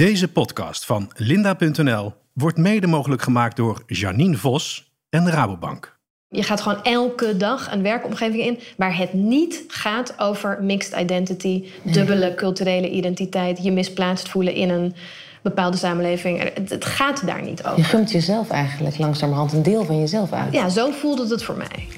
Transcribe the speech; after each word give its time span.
Deze 0.00 0.28
podcast 0.28 0.84
van 0.84 1.10
Linda.nl 1.16 2.12
wordt 2.32 2.56
mede 2.56 2.86
mogelijk 2.86 3.22
gemaakt 3.22 3.56
door 3.56 3.82
Janine 3.86 4.36
Vos 4.36 4.92
en 5.08 5.30
Rabobank. 5.30 5.98
Je 6.28 6.42
gaat 6.42 6.60
gewoon 6.60 6.82
elke 6.82 7.36
dag 7.36 7.72
een 7.72 7.82
werkomgeving 7.82 8.42
in 8.42 8.58
waar 8.76 8.96
het 8.96 9.12
niet 9.12 9.64
gaat 9.68 10.18
over 10.18 10.62
mixed 10.62 11.00
identity, 11.00 11.64
dubbele 11.82 12.34
culturele 12.34 12.90
identiteit, 12.90 13.62
je 13.62 13.72
misplaatst 13.72 14.28
voelen 14.28 14.54
in 14.54 14.70
een 14.70 14.94
bepaalde 15.42 15.76
samenleving. 15.76 16.52
Het 16.68 16.84
gaat 16.84 17.26
daar 17.26 17.42
niet 17.42 17.64
over. 17.64 17.78
Je 17.78 17.84
gunt 17.84 18.10
jezelf 18.10 18.50
eigenlijk 18.50 18.98
langzamerhand 18.98 19.52
een 19.52 19.62
deel 19.62 19.84
van 19.84 19.98
jezelf 19.98 20.32
uit. 20.32 20.52
Ja, 20.52 20.68
zo 20.68 20.90
voelde 20.90 21.28
het 21.28 21.42
voor 21.42 21.56
mij. 21.56 21.88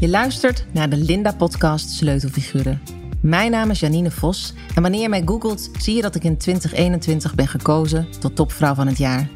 Je 0.00 0.08
luistert 0.08 0.64
naar 0.72 0.88
de 0.88 0.96
Linda-podcast 0.96 1.90
Sleutelfiguren. 1.90 3.01
Mijn 3.22 3.50
naam 3.50 3.70
is 3.70 3.80
Janine 3.80 4.10
Vos 4.10 4.54
en 4.74 4.82
wanneer 4.82 5.00
je 5.00 5.08
mij 5.08 5.22
googelt, 5.24 5.70
zie 5.78 5.96
je 5.96 6.02
dat 6.02 6.14
ik 6.14 6.24
in 6.24 6.36
2021 6.36 7.34
ben 7.34 7.48
gekozen 7.48 8.06
tot 8.20 8.36
topvrouw 8.36 8.74
van 8.74 8.86
het 8.86 8.98
jaar. 8.98 9.28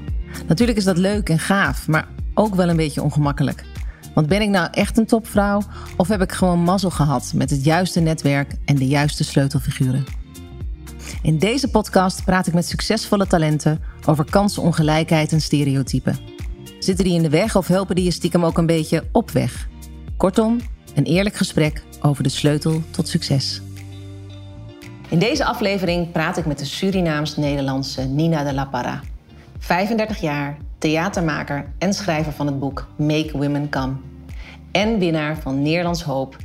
Natuurlijk 0.46 0.78
is 0.78 0.84
dat 0.84 0.98
leuk 0.98 1.28
en 1.28 1.38
gaaf, 1.38 1.88
maar 1.88 2.08
ook 2.34 2.54
wel 2.54 2.68
een 2.68 2.76
beetje 2.76 3.02
ongemakkelijk. 3.02 3.64
Want 4.14 4.26
ben 4.26 4.42
ik 4.42 4.48
nou 4.48 4.68
echt 4.70 4.98
een 4.98 5.06
topvrouw 5.06 5.62
of 5.96 6.08
heb 6.08 6.20
ik 6.20 6.32
gewoon 6.32 6.58
mazzel 6.58 6.90
gehad 6.90 7.32
met 7.34 7.50
het 7.50 7.64
juiste 7.64 8.00
netwerk 8.00 8.54
en 8.64 8.76
de 8.76 8.86
juiste 8.86 9.24
sleutelfiguren? 9.24 10.04
In 11.22 11.38
deze 11.38 11.68
podcast 11.68 12.24
praat 12.24 12.46
ik 12.46 12.54
met 12.54 12.66
succesvolle 12.66 13.26
talenten 13.26 13.80
over 14.06 14.24
kansenongelijkheid 14.30 15.32
en 15.32 15.40
stereotypen. 15.40 16.18
Zitten 16.78 17.04
die 17.04 17.14
in 17.14 17.22
de 17.22 17.30
weg 17.30 17.56
of 17.56 17.66
helpen 17.66 17.94
die 17.94 18.04
je 18.04 18.10
stiekem 18.10 18.44
ook 18.44 18.58
een 18.58 18.66
beetje 18.66 19.04
op 19.12 19.30
weg? 19.30 19.68
Kortom, 20.16 20.60
een 20.94 21.04
eerlijk 21.04 21.36
gesprek 21.36 21.82
over 22.00 22.22
de 22.22 22.28
sleutel 22.28 22.82
tot 22.90 23.08
succes. 23.08 23.60
In 25.08 25.18
deze 25.18 25.44
aflevering 25.44 26.12
praat 26.12 26.36
ik 26.36 26.46
met 26.46 26.58
de 26.58 26.64
Surinaams-Nederlandse 26.64 28.02
Nina 28.02 28.44
de 28.44 28.54
la 28.54 28.64
Parra. 28.64 29.00
35 29.58 30.20
jaar, 30.20 30.56
theatermaker 30.78 31.72
en 31.78 31.94
schrijver 31.94 32.32
van 32.32 32.46
het 32.46 32.58
boek 32.58 32.86
Make 32.96 33.30
Women 33.32 33.68
Come. 33.68 33.92
En 34.72 34.98
winnaar 34.98 35.38
van 35.38 35.62
Nederlands 35.62 36.02
Hoop 36.02 36.36
2020-2021. 36.36 36.42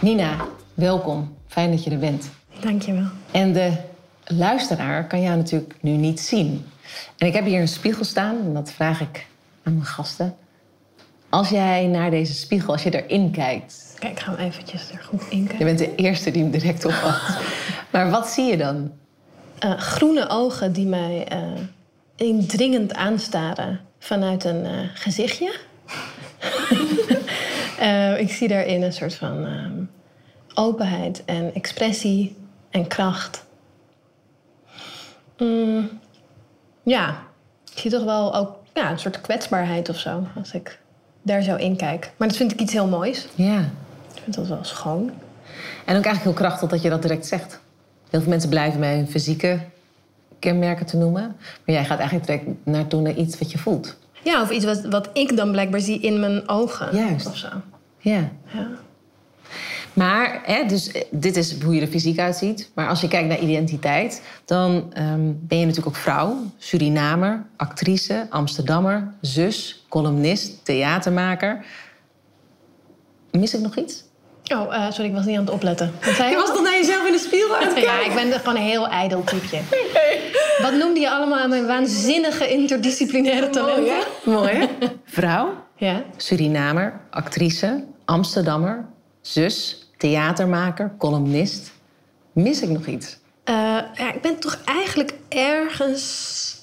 Nina, 0.00 0.36
welkom. 0.74 1.36
Fijn 1.46 1.70
dat 1.70 1.84
je 1.84 1.90
er 1.90 1.98
bent. 1.98 2.30
Dankjewel. 2.60 3.06
En 3.30 3.52
de 3.52 3.72
luisteraar 4.24 5.06
kan 5.06 5.22
jou 5.22 5.36
natuurlijk 5.36 5.76
nu 5.80 5.90
niet 5.90 6.20
zien. 6.20 6.64
En 7.18 7.26
ik 7.26 7.34
heb 7.34 7.44
hier 7.44 7.60
een 7.60 7.68
spiegel 7.68 8.04
staan 8.04 8.36
en 8.44 8.54
dat 8.54 8.72
vraag 8.72 9.00
ik 9.00 9.26
aan 9.62 9.72
mijn 9.72 9.86
gasten. 9.86 10.34
Als 11.28 11.48
jij 11.48 11.86
naar 11.86 12.10
deze 12.10 12.34
spiegel, 12.34 12.72
als 12.72 12.82
je 12.82 13.02
erin 13.02 13.30
kijkt, 13.30 13.89
Kijk, 14.00 14.12
ik 14.12 14.20
ga 14.20 14.34
hem 14.34 14.46
eventjes 14.46 14.90
er 14.90 15.02
goed 15.02 15.22
in 15.28 15.46
kijken. 15.46 15.58
Je 15.58 15.64
bent 15.64 15.78
de 15.78 15.94
eerste 15.94 16.30
die 16.30 16.42
hem 16.42 16.50
direct 16.50 16.84
opvat. 16.84 17.20
maar 17.92 18.10
wat 18.10 18.28
zie 18.28 18.44
je 18.44 18.56
dan? 18.56 18.92
Uh, 19.64 19.78
groene 19.78 20.28
ogen 20.28 20.72
die 20.72 20.86
mij 20.86 21.28
uh, 21.32 21.38
indringend 22.16 22.94
aanstaren 22.94 23.80
vanuit 23.98 24.44
een 24.44 24.64
uh, 24.64 24.70
gezichtje. 24.94 25.54
ik 28.18 28.30
zie 28.30 28.48
daarin 28.48 28.82
een 28.82 28.92
soort 28.92 29.14
van 29.14 29.48
openheid 30.54 31.24
en 31.24 31.54
expressie 31.54 32.36
en 32.70 32.86
kracht. 32.86 33.44
Mm, 35.38 36.00
ja, 36.82 37.22
ik 37.72 37.78
zie 37.78 37.90
toch 37.90 38.04
wel 38.04 38.34
ook 38.34 38.56
ja, 38.74 38.90
een 38.90 38.98
soort 38.98 39.20
kwetsbaarheid 39.20 39.88
of 39.88 39.98
zo 39.98 40.26
als 40.36 40.52
ik 40.52 40.78
daar 41.22 41.42
zo 41.42 41.56
in 41.56 41.76
kijk. 41.76 42.12
Maar 42.16 42.28
dat 42.28 42.36
vind 42.36 42.52
ik 42.52 42.60
iets 42.60 42.72
heel 42.72 42.86
moois. 42.86 43.28
Ja. 43.34 43.70
Ik 44.26 44.34
vind 44.34 44.36
dat 44.36 44.56
wel 44.56 44.64
schoon. 44.64 45.10
En 45.84 45.96
ook 45.96 46.04
eigenlijk 46.04 46.22
heel 46.22 46.32
krachtig 46.32 46.68
dat 46.68 46.82
je 46.82 46.88
dat 46.88 47.02
direct 47.02 47.26
zegt. 47.26 47.60
Heel 48.10 48.20
veel 48.20 48.30
mensen 48.30 48.48
blijven 48.48 48.80
bij 48.80 48.96
hun 48.96 49.08
fysieke 49.08 49.60
kenmerken 50.38 50.86
te 50.86 50.96
noemen. 50.96 51.36
Maar 51.64 51.74
jij 51.74 51.84
gaat 51.84 51.98
eigenlijk 51.98 52.26
direct 52.26 52.46
naartoe 52.64 53.00
naar 53.00 53.14
iets 53.14 53.38
wat 53.38 53.52
je 53.52 53.58
voelt. 53.58 53.96
Ja, 54.22 54.42
of 54.42 54.50
iets 54.50 54.64
wat, 54.64 54.84
wat 54.84 55.08
ik 55.12 55.36
dan 55.36 55.50
blijkbaar 55.50 55.80
zie 55.80 56.00
in 56.00 56.20
mijn 56.20 56.48
ogen. 56.48 56.96
Juist. 56.96 57.26
Of 57.26 57.36
zo. 57.36 57.48
Ja. 57.98 58.30
ja. 58.44 58.68
Maar, 59.92 60.40
hè, 60.44 60.64
dus 60.66 60.92
dit 61.10 61.36
is 61.36 61.60
hoe 61.62 61.74
je 61.74 61.80
er 61.80 61.86
fysiek 61.86 62.18
uitziet. 62.18 62.70
Maar 62.74 62.88
als 62.88 63.00
je 63.00 63.08
kijkt 63.08 63.28
naar 63.28 63.38
identiteit, 63.38 64.22
dan 64.44 64.72
um, 64.74 65.38
ben 65.42 65.58
je 65.58 65.66
natuurlijk 65.66 65.96
ook 65.96 66.02
vrouw, 66.02 66.36
Surinamer, 66.58 67.46
actrice, 67.56 68.26
Amsterdammer, 68.30 69.12
zus, 69.20 69.84
columnist, 69.88 70.64
theatermaker. 70.64 71.64
Mis 73.30 73.54
ik 73.54 73.60
nog 73.60 73.76
iets? 73.76 74.04
Oh, 74.54 74.72
uh, 74.72 74.90
sorry, 74.90 75.08
ik 75.08 75.14
was 75.14 75.24
niet 75.24 75.36
aan 75.36 75.44
het 75.44 75.54
opletten. 75.54 75.92
Wat 76.04 76.14
zei 76.14 76.28
je? 76.28 76.34
je 76.34 76.40
was 76.40 76.50
toch 76.50 76.62
naar 76.62 76.72
jezelf 76.72 77.06
in 77.06 77.12
de 77.12 77.18
spiegel 77.18 77.56
aan 77.56 77.62
het 77.62 77.72
kijken? 77.72 77.92
Ja, 77.92 78.04
ik 78.04 78.14
ben 78.14 78.40
gewoon 78.40 78.56
een 78.56 78.62
heel 78.62 78.88
ijdel 78.88 79.24
typeje. 79.24 79.62
Wat 80.62 80.72
noemde 80.72 81.00
je 81.00 81.10
allemaal 81.10 81.38
aan 81.38 81.48
mijn 81.48 81.66
waanzinnige 81.66 82.48
interdisciplinaire 82.48 83.50
talenten? 83.50 83.98
Mooi, 84.24 84.52
hè? 84.52 84.66
Vrouw, 85.04 85.54
ja. 85.76 86.02
Surinamer, 86.16 87.00
actrice, 87.10 87.84
Amsterdammer, 88.04 88.84
zus, 89.20 89.88
theatermaker, 89.96 90.92
columnist. 90.98 91.72
Mis 92.32 92.62
ik 92.62 92.68
nog 92.68 92.86
iets? 92.86 93.18
Uh, 93.44 93.54
ja, 93.94 94.12
ik 94.12 94.22
ben 94.22 94.38
toch 94.38 94.58
eigenlijk 94.64 95.14
ergens 95.28 96.56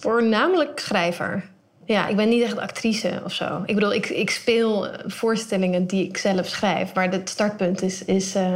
voornamelijk 0.00 0.80
schrijver. 0.80 1.50
Ja, 1.84 2.08
ik 2.08 2.16
ben 2.16 2.28
niet 2.28 2.42
echt 2.42 2.58
actrice 2.58 3.20
of 3.24 3.32
zo. 3.32 3.62
Ik 3.66 3.74
bedoel, 3.74 3.92
ik, 3.92 4.08
ik 4.08 4.30
speel 4.30 4.86
voorstellingen 5.06 5.86
die 5.86 6.08
ik 6.08 6.16
zelf 6.16 6.46
schrijf. 6.46 6.94
Maar 6.94 7.10
het 7.10 7.28
startpunt 7.28 7.82
is. 7.82 8.04
is 8.04 8.36
uh, 8.36 8.54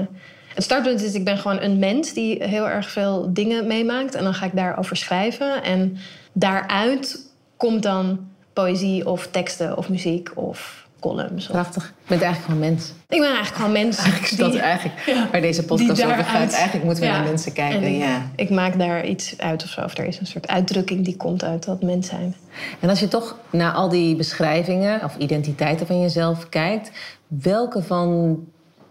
het 0.54 0.64
startpunt 0.64 1.02
is, 1.02 1.14
ik 1.14 1.24
ben 1.24 1.38
gewoon 1.38 1.60
een 1.60 1.78
mens 1.78 2.12
die 2.12 2.44
heel 2.44 2.68
erg 2.68 2.90
veel 2.90 3.32
dingen 3.32 3.66
meemaakt. 3.66 4.14
En 4.14 4.24
dan 4.24 4.34
ga 4.34 4.46
ik 4.46 4.54
daarover 4.56 4.96
schrijven. 4.96 5.62
En 5.62 5.96
daaruit 6.32 7.30
komt 7.56 7.82
dan 7.82 8.28
poëzie 8.52 9.06
of 9.06 9.26
teksten 9.26 9.76
of 9.76 9.88
muziek 9.88 10.30
of 10.34 10.85
columns. 11.00 11.46
Prachtig. 11.46 11.84
Je 11.84 12.08
bent 12.08 12.22
eigenlijk 12.22 12.52
gewoon 12.52 12.70
mens. 12.70 12.92
Ik 13.08 13.20
ben 13.20 13.28
eigenlijk 13.28 13.56
gewoon 13.56 13.72
mens. 13.72 13.96
Eigenlijk 14.04 14.32
is 14.32 14.38
dat 14.38 14.52
die, 14.52 14.60
eigenlijk 14.60 15.02
ja, 15.06 15.28
waar 15.32 15.40
deze 15.40 15.64
podcast 15.64 16.04
over 16.04 16.24
gaat. 16.24 16.52
Eigenlijk 16.52 16.84
moeten 16.84 17.02
we 17.02 17.10
ja, 17.10 17.16
naar 17.16 17.26
mensen 17.26 17.52
kijken. 17.52 17.82
En 17.82 17.96
ja. 17.96 18.30
Ik 18.36 18.50
maak 18.50 18.78
daar 18.78 19.06
iets 19.06 19.38
uit 19.38 19.62
of 19.62 19.68
zo. 19.68 19.80
Of 19.80 19.98
er 19.98 20.04
is 20.04 20.18
een 20.20 20.26
soort 20.26 20.48
uitdrukking 20.48 21.04
die 21.04 21.16
komt 21.16 21.44
uit 21.44 21.64
dat 21.64 21.82
mens 21.82 22.08
zijn. 22.08 22.34
En 22.80 22.88
als 22.88 23.00
je 23.00 23.08
toch 23.08 23.36
naar 23.50 23.72
al 23.72 23.88
die 23.88 24.16
beschrijvingen 24.16 25.04
of 25.04 25.16
identiteiten 25.16 25.86
van 25.86 26.00
jezelf 26.00 26.48
kijkt... 26.48 26.90
welke 27.26 27.82
van 27.82 28.38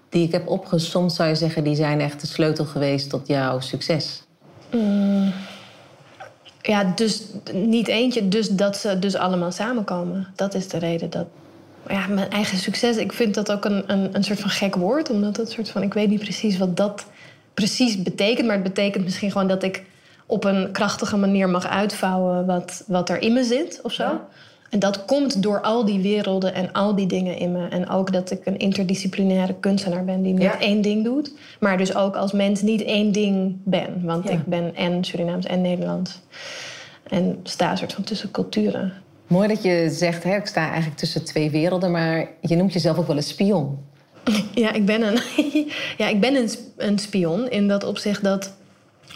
die 0.09 0.25
ik 0.25 0.31
heb 0.31 0.47
opgesomd 0.47 1.13
zou 1.13 1.29
je 1.29 1.35
zeggen... 1.35 1.63
die 1.63 1.75
zijn 1.75 2.01
echt 2.01 2.21
de 2.21 2.27
sleutel 2.27 2.65
geweest 2.65 3.09
tot 3.09 3.27
jouw 3.27 3.59
succes? 3.59 4.23
Mm. 4.71 5.33
Ja, 6.61 6.83
dus 6.95 7.23
niet 7.53 7.87
eentje. 7.87 8.27
Dus 8.27 8.49
dat 8.49 8.77
ze 8.77 8.99
dus 8.99 9.15
allemaal 9.15 9.51
samenkomen. 9.51 10.27
Dat 10.35 10.53
is 10.53 10.67
de 10.67 10.77
reden 10.77 11.09
dat 11.09 11.25
ja, 11.87 12.07
mijn 12.07 12.29
eigen 12.29 12.57
succes. 12.57 12.97
Ik 12.97 13.13
vind 13.13 13.33
dat 13.33 13.51
ook 13.51 13.65
een, 13.65 13.83
een, 13.87 14.15
een 14.15 14.23
soort 14.23 14.39
van 14.39 14.49
gek 14.49 14.75
woord. 14.75 15.09
Omdat 15.09 15.37
het 15.37 15.51
soort 15.51 15.69
van. 15.69 15.81
Ik 15.81 15.93
weet 15.93 16.09
niet 16.09 16.19
precies 16.19 16.57
wat 16.57 16.77
dat 16.77 17.05
precies 17.53 18.03
betekent. 18.03 18.47
Maar 18.47 18.55
het 18.55 18.63
betekent 18.63 19.03
misschien 19.03 19.31
gewoon 19.31 19.47
dat 19.47 19.63
ik 19.63 19.83
op 20.25 20.43
een 20.43 20.71
krachtige 20.71 21.17
manier 21.17 21.49
mag 21.49 21.67
uitvouwen 21.67 22.45
wat, 22.45 22.83
wat 22.87 23.09
er 23.09 23.21
in 23.21 23.33
me 23.33 23.43
zit 23.43 23.79
of 23.83 23.91
zo. 23.93 24.03
Ja. 24.03 24.27
En 24.69 24.79
dat 24.79 25.05
komt 25.05 25.43
door 25.43 25.61
al 25.61 25.85
die 25.85 26.01
werelden 26.01 26.53
en 26.53 26.71
al 26.71 26.95
die 26.95 27.07
dingen 27.07 27.37
in 27.37 27.51
me. 27.51 27.67
En 27.67 27.89
ook 27.89 28.13
dat 28.13 28.31
ik 28.31 28.45
een 28.45 28.57
interdisciplinaire 28.57 29.55
kunstenaar 29.59 30.05
ben 30.05 30.21
die 30.21 30.33
niet 30.33 30.41
ja. 30.41 30.59
één 30.59 30.81
ding 30.81 31.03
doet. 31.03 31.31
Maar 31.59 31.77
dus 31.77 31.95
ook 31.95 32.15
als 32.15 32.31
mens 32.31 32.61
niet 32.61 32.83
één 32.83 33.11
ding 33.11 33.57
ben. 33.63 34.01
Want 34.03 34.27
ja. 34.27 34.31
ik 34.31 34.45
ben 34.45 34.75
en 34.75 35.03
Surinaams 35.03 35.45
en 35.45 35.61
Nederlands. 35.61 36.19
En 37.09 37.39
sta 37.43 37.71
een 37.71 37.77
soort 37.77 37.93
van 37.93 38.03
tussen 38.03 38.31
culturen. 38.31 38.93
Mooi 39.27 39.47
dat 39.47 39.63
je 39.63 39.89
zegt, 39.91 40.23
hè, 40.23 40.35
ik 40.35 40.45
sta 40.45 40.67
eigenlijk 40.67 40.97
tussen 40.97 41.25
twee 41.25 41.49
werelden, 41.49 41.91
maar 41.91 42.27
je 42.41 42.55
noemt 42.55 42.73
jezelf 42.73 42.97
ook 42.97 43.07
wel 43.07 43.17
een 43.17 43.23
spion. 43.23 43.77
Ja, 44.53 44.73
ik 44.73 44.85
ben 44.85 45.01
een, 45.01 45.19
ja, 45.97 46.07
ik 46.07 46.19
ben 46.19 46.35
een, 46.35 46.49
een 46.77 46.99
spion 46.99 47.49
in 47.49 47.67
dat 47.67 47.83
opzicht 47.83 48.23
dat, 48.23 48.53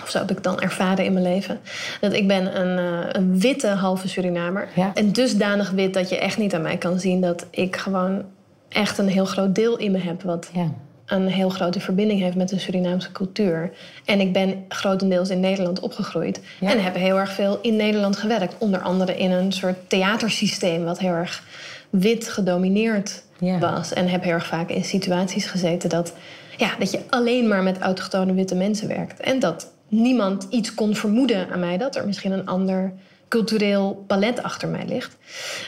of 0.01 0.09
zo 0.09 0.17
heb 0.17 0.31
ik 0.31 0.43
dan 0.43 0.59
ervaren 0.59 1.05
in 1.05 1.13
mijn 1.13 1.25
leven, 1.25 1.59
dat 2.01 2.13
ik 2.13 2.27
ben 2.27 2.61
een, 2.61 2.79
uh, 2.79 3.09
een 3.11 3.39
witte 3.39 3.67
halve 3.67 4.07
Surinamer. 4.07 4.67
Ja. 4.75 4.91
En 4.93 5.11
dusdanig 5.11 5.71
wit 5.71 5.93
dat 5.93 6.09
je 6.09 6.17
echt 6.17 6.37
niet 6.37 6.53
aan 6.55 6.61
mij 6.61 6.77
kan 6.77 6.99
zien 6.99 7.21
dat 7.21 7.45
ik 7.49 7.75
gewoon 7.75 8.25
echt 8.69 8.97
een 8.97 9.07
heel 9.07 9.25
groot 9.25 9.55
deel 9.55 9.77
in 9.77 9.91
me 9.91 9.97
heb 9.97 10.21
wat 10.21 10.49
ja. 10.53 10.71
Een 11.09 11.27
heel 11.27 11.49
grote 11.49 11.79
verbinding 11.79 12.21
heeft 12.21 12.35
met 12.35 12.49
de 12.49 12.59
Surinaamse 12.59 13.11
cultuur. 13.11 13.71
En 14.05 14.19
ik 14.19 14.33
ben 14.33 14.65
grotendeels 14.69 15.29
in 15.29 15.39
Nederland 15.39 15.79
opgegroeid. 15.79 16.41
Ja. 16.59 16.71
En 16.71 16.83
heb 16.83 16.95
heel 16.95 17.19
erg 17.19 17.31
veel 17.31 17.59
in 17.61 17.75
Nederland 17.75 18.17
gewerkt. 18.17 18.55
Onder 18.57 18.79
andere 18.81 19.17
in 19.17 19.31
een 19.31 19.51
soort 19.51 19.89
theatersysteem 19.89 20.83
wat 20.83 20.99
heel 20.99 21.13
erg 21.13 21.43
wit 21.89 22.27
gedomineerd 22.29 23.23
Ja. 23.39 23.59
was. 23.59 23.93
En 23.93 24.07
heb 24.07 24.23
heel 24.23 24.33
erg 24.33 24.47
vaak 24.47 24.69
in 24.69 24.83
situaties 24.83 25.45
gezeten 25.45 25.89
dat, 25.89 26.13
ja, 26.57 26.69
dat 26.79 26.91
je 26.91 26.99
alleen 27.09 27.47
maar 27.47 27.63
met 27.63 27.77
autochtone 27.79 28.33
witte 28.33 28.55
mensen 28.55 28.87
werkt. 28.87 29.19
En 29.19 29.39
dat 29.39 29.71
niemand 29.87 30.47
iets 30.49 30.73
kon 30.73 30.95
vermoeden 30.95 31.49
aan 31.49 31.59
mij 31.59 31.77
dat 31.77 31.95
er 31.95 32.05
misschien 32.05 32.31
een 32.31 32.45
ander 32.45 32.93
cultureel 33.27 34.03
palet 34.07 34.43
achter 34.43 34.67
mij 34.67 34.85
ligt. 34.87 35.17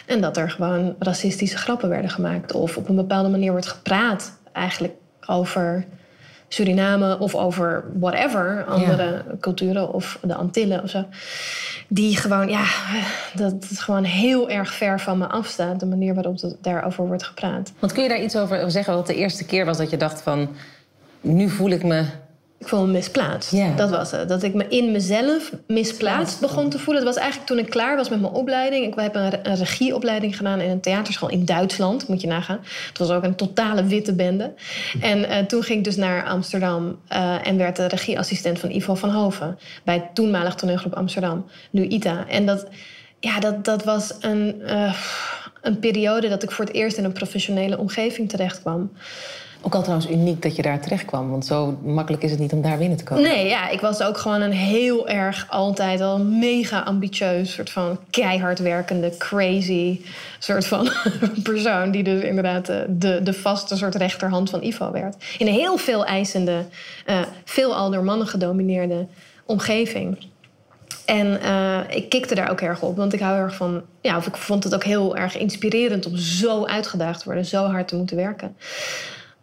En 0.06 0.22
dat 0.22 0.38
er 0.38 0.50
gewoon 0.52 0.96
racistische 1.00 1.58
grappen 1.58 1.90
werden 1.90 2.10
gemaakt. 2.10 2.54
Of 2.54 2.78
op 2.78 2.90
een 2.90 2.96
bepaalde 2.96 3.30
manier 3.30 3.52
wordt 3.52 3.68
gepraat 3.68 4.40
eigenlijk 4.54 4.94
over 5.28 5.86
Suriname 6.48 7.20
of 7.20 7.36
over 7.36 7.84
whatever, 8.00 8.64
andere 8.66 9.24
culturen 9.40 9.94
of 9.94 10.20
de 10.22 10.36
Antillen 10.36 10.84
of 10.84 10.90
zo. 10.90 11.06
Die 11.88 12.18
gewoon, 12.18 12.50
ja, 12.50 12.66
dat 13.34 13.52
het 13.52 13.80
gewoon 13.80 14.04
heel 14.04 14.50
erg 14.50 14.74
ver 14.74 15.00
van 15.00 15.18
me 15.18 15.28
afstaat, 15.28 15.80
de 15.80 15.86
manier 15.86 16.14
waarop 16.14 16.42
het 16.42 16.56
daarover 16.62 17.08
wordt 17.08 17.24
gepraat. 17.24 17.72
Want 17.80 17.94
kun 17.94 18.04
je 18.04 18.10
daar 18.10 18.22
iets 18.22 18.36
over 18.36 18.72
zeggen 18.72 18.94
wat 18.94 19.08
de 19.08 19.16
eerste 19.16 19.46
keer 19.46 19.66
was 19.66 19.78
dat 19.78 19.90
je 19.90 19.98
dacht 19.98 20.22
van, 20.22 20.56
nu 21.22 21.50
voel 21.50 21.70
ik 21.70 21.84
me 21.84 22.06
ik 22.62 22.68
voel 22.68 22.86
me 22.86 22.92
misplaatst. 22.92 23.78
Dat 23.78 23.90
was 23.90 24.12
het. 24.12 24.30
Dat 24.30 24.44
ik 24.44 24.54
me 24.54 24.68
in 24.68 24.92
mezelf 24.92 25.52
misplaatst 25.68 26.40
begon 26.40 26.70
te 26.70 26.80
voelen. 26.80 27.04
Dat 27.04 27.14
was 27.14 27.24
eigenlijk 27.24 27.52
toen 27.52 27.60
ik 27.60 27.70
klaar 27.70 27.96
was 27.96 28.10
met 28.10 28.22
mijn 28.22 28.34
opleiding. 28.34 28.86
Ik 28.86 28.94
heb 28.96 29.16
een, 29.16 29.40
een 29.44 29.56
regieopleiding 29.56 30.38
gedaan 30.38 30.60
in 30.60 30.70
een 30.70 30.82
theaterschool 30.82 31.30
in 31.30 31.46
Duitsland. 31.46 32.08
Moet 32.08 32.22
je 32.22 32.28
nagaan. 32.28 32.60
Het 32.88 32.98
was 32.98 33.10
ook 33.10 33.24
een 33.24 33.36
totale 33.36 33.84
witte 33.84 34.14
bende. 34.14 34.54
En 35.02 35.20
uh, 35.20 35.38
toen 35.38 35.64
ging 35.64 35.78
ik 35.78 35.84
dus 35.84 35.96
naar 35.96 36.26
Amsterdam. 36.26 37.00
Uh, 37.14 37.48
en 37.48 37.58
werd 37.58 37.76
de 37.76 37.88
regieassistent 37.88 38.60
van 38.60 38.70
Ivo 38.70 38.96
van 38.96 39.10
Hoven. 39.10 39.58
Bij 39.84 40.10
toenmalig 40.14 40.56
toneelgroep 40.56 40.94
Amsterdam. 40.94 41.46
Nu 41.72 41.88
ITA. 41.88 42.26
En 42.28 42.46
dat, 42.46 42.68
ja, 43.20 43.40
dat, 43.40 43.66
dat 43.66 43.84
was 43.84 44.14
een, 44.20 44.62
uh, 44.62 44.94
een 45.62 45.80
periode 45.80 46.30
dat 46.30 46.44
ik 46.44 46.52
voor 46.52 46.66
het 46.66 46.74
eerst 46.74 46.98
in 46.98 47.04
een 47.04 47.12
professionele 47.12 47.78
omgeving 47.78 48.30
terecht 48.30 48.62
kwam. 48.62 48.92
Ook 49.64 49.76
al 49.76 49.82
trouwens 49.82 50.10
uniek 50.10 50.42
dat 50.42 50.56
je 50.56 50.62
daar 50.62 50.80
terecht 50.80 51.06
kwam. 51.06 51.30
Want 51.30 51.46
zo 51.46 51.78
makkelijk 51.84 52.24
is 52.24 52.32
het 52.32 52.40
niet 52.40 52.54
om 52.54 52.62
daar 52.62 52.78
binnen 52.78 52.98
te 52.98 53.04
komen. 53.04 53.24
Nee, 53.24 53.48
ja, 53.48 53.70
ik 53.70 53.82
was 53.82 54.02
ook 54.02 54.18
gewoon 54.18 54.42
een 54.42 54.52
heel 54.52 55.08
erg 55.08 55.46
altijd 55.50 56.02
al 56.02 56.20
mega 56.20 56.80
ambitieus, 56.80 57.54
soort 57.54 57.70
van 57.70 58.00
keihard 58.10 58.60
werkende, 58.60 59.18
crazy 59.18 60.00
soort 60.40 60.66
van 60.66 60.90
persoon. 61.44 61.92
Die 61.92 62.04
dus 62.04 62.24
inderdaad 62.24 62.66
de, 62.66 62.86
de, 62.90 63.20
de 63.24 63.34
vaste 63.34 63.78
soort 63.78 63.96
rechterhand 63.96 64.50
van 64.50 64.64
Ivo 64.64 64.92
werd. 64.92 65.16
In 65.38 65.48
een 65.48 65.54
heel 65.54 65.78
veel 65.78 66.06
eisende, 66.06 66.66
uh, 67.10 67.20
veelal 67.46 67.92
door 67.92 68.04
mannen 68.04 68.28
gedomineerde 68.28 69.08
omgeving. 69.46 70.18
En 71.06 71.40
uh, 71.44 71.80
ik 71.90 72.10
kikte 72.10 72.36
daar 72.36 72.52
ook 72.52 72.62
erg 72.62 72.82
op, 72.82 72.98
want 72.98 73.14
ik 73.14 73.20
hou 73.20 73.38
erg 73.38 73.56
van. 73.56 73.82
Ja, 74.02 74.18
of 74.18 74.28
ik 74.28 74.38
vond 74.38 74.64
het 74.64 74.76
ook 74.76 74.84
heel 74.84 75.18
erg 75.18 75.38
inspirerend 75.38 76.06
om 76.06 76.18
zo 76.18 76.66
uitgedaagd 76.66 77.20
te 77.20 77.26
worden, 77.26 77.46
zo 77.46 77.66
hard 77.66 77.88
te 77.88 77.96
moeten 77.96 78.16
werken. 78.16 78.56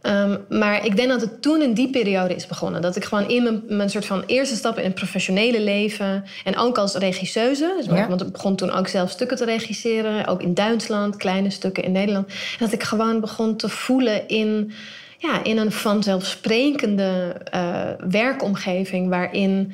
Um, 0.02 0.44
maar 0.48 0.84
ik 0.84 0.96
denk 0.96 1.08
dat 1.08 1.20
het 1.20 1.42
toen 1.42 1.62
in 1.62 1.72
die 1.72 1.90
periode 1.90 2.34
is 2.34 2.46
begonnen. 2.46 2.82
Dat 2.82 2.96
ik 2.96 3.04
gewoon 3.04 3.28
in 3.28 3.42
mijn, 3.42 3.62
mijn 3.68 3.90
soort 3.90 4.06
van 4.06 4.22
eerste 4.26 4.56
stappen 4.56 4.82
in 4.82 4.88
het 4.88 4.98
professionele 4.98 5.60
leven... 5.60 6.24
en 6.44 6.56
ook 6.56 6.78
als 6.78 6.94
regisseuse, 6.94 7.74
dus 7.76 7.86
ja. 7.86 8.08
want 8.08 8.20
ik 8.20 8.32
begon 8.32 8.56
toen 8.56 8.70
ook 8.70 8.88
zelf 8.88 9.10
stukken 9.10 9.36
te 9.36 9.44
regisseren... 9.44 10.26
ook 10.26 10.42
in 10.42 10.54
Duitsland, 10.54 11.16
kleine 11.16 11.50
stukken 11.50 11.84
in 11.84 11.92
Nederland... 11.92 12.28
dat 12.58 12.72
ik 12.72 12.82
gewoon 12.82 13.20
begon 13.20 13.56
te 13.56 13.68
voelen 13.68 14.28
in, 14.28 14.72
ja, 15.18 15.44
in 15.44 15.58
een 15.58 15.72
vanzelfsprekende 15.72 17.36
uh, 17.54 17.80
werkomgeving... 18.10 19.08
waarin 19.08 19.72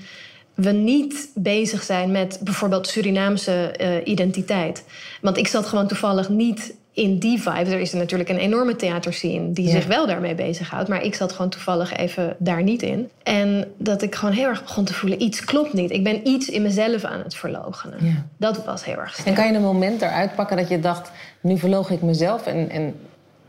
we 0.54 0.70
niet 0.70 1.30
bezig 1.34 1.82
zijn 1.82 2.10
met 2.10 2.40
bijvoorbeeld 2.42 2.88
Surinaamse 2.88 3.74
uh, 3.80 3.96
identiteit. 4.04 4.84
Want 5.20 5.36
ik 5.36 5.46
zat 5.46 5.66
gewoon 5.66 5.88
toevallig 5.88 6.28
niet 6.28 6.74
in 6.94 7.18
die 7.18 7.42
vibe. 7.42 7.70
Er 7.70 7.80
is 7.80 7.92
natuurlijk 7.92 8.30
een 8.30 8.38
enorme 8.38 8.76
theaterscene 8.76 9.52
die 9.52 9.68
zich 9.68 9.86
wel 9.86 10.06
daarmee 10.06 10.34
bezighoudt. 10.34 10.88
Maar 10.88 11.02
ik 11.02 11.14
zat 11.14 11.32
gewoon 11.32 11.50
toevallig 11.50 11.96
even 11.96 12.36
daar 12.38 12.62
niet 12.62 12.82
in. 12.82 13.10
En 13.22 13.72
dat 13.76 14.02
ik 14.02 14.14
gewoon 14.14 14.34
heel 14.34 14.48
erg 14.48 14.62
begon 14.62 14.84
te 14.84 14.94
voelen: 14.94 15.22
iets 15.22 15.44
klopt 15.44 15.72
niet. 15.72 15.90
Ik 15.90 16.04
ben 16.04 16.28
iets 16.28 16.48
in 16.48 16.62
mezelf 16.62 17.04
aan 17.04 17.20
het 17.22 17.34
verlogenen. 17.34 17.98
Ja. 18.00 18.26
Dat 18.36 18.64
was 18.64 18.84
heel 18.84 18.98
erg 18.98 19.12
sterk. 19.12 19.26
En 19.26 19.34
kan 19.34 19.46
je 19.46 19.54
een 19.54 19.62
moment 19.62 20.02
eruit 20.02 20.34
pakken 20.34 20.56
dat 20.56 20.68
je 20.68 20.80
dacht: 20.80 21.10
nu 21.40 21.58
verloog 21.58 21.90
ik 21.90 22.02
mezelf 22.02 22.46
en. 22.46 22.70
en... 22.70 22.94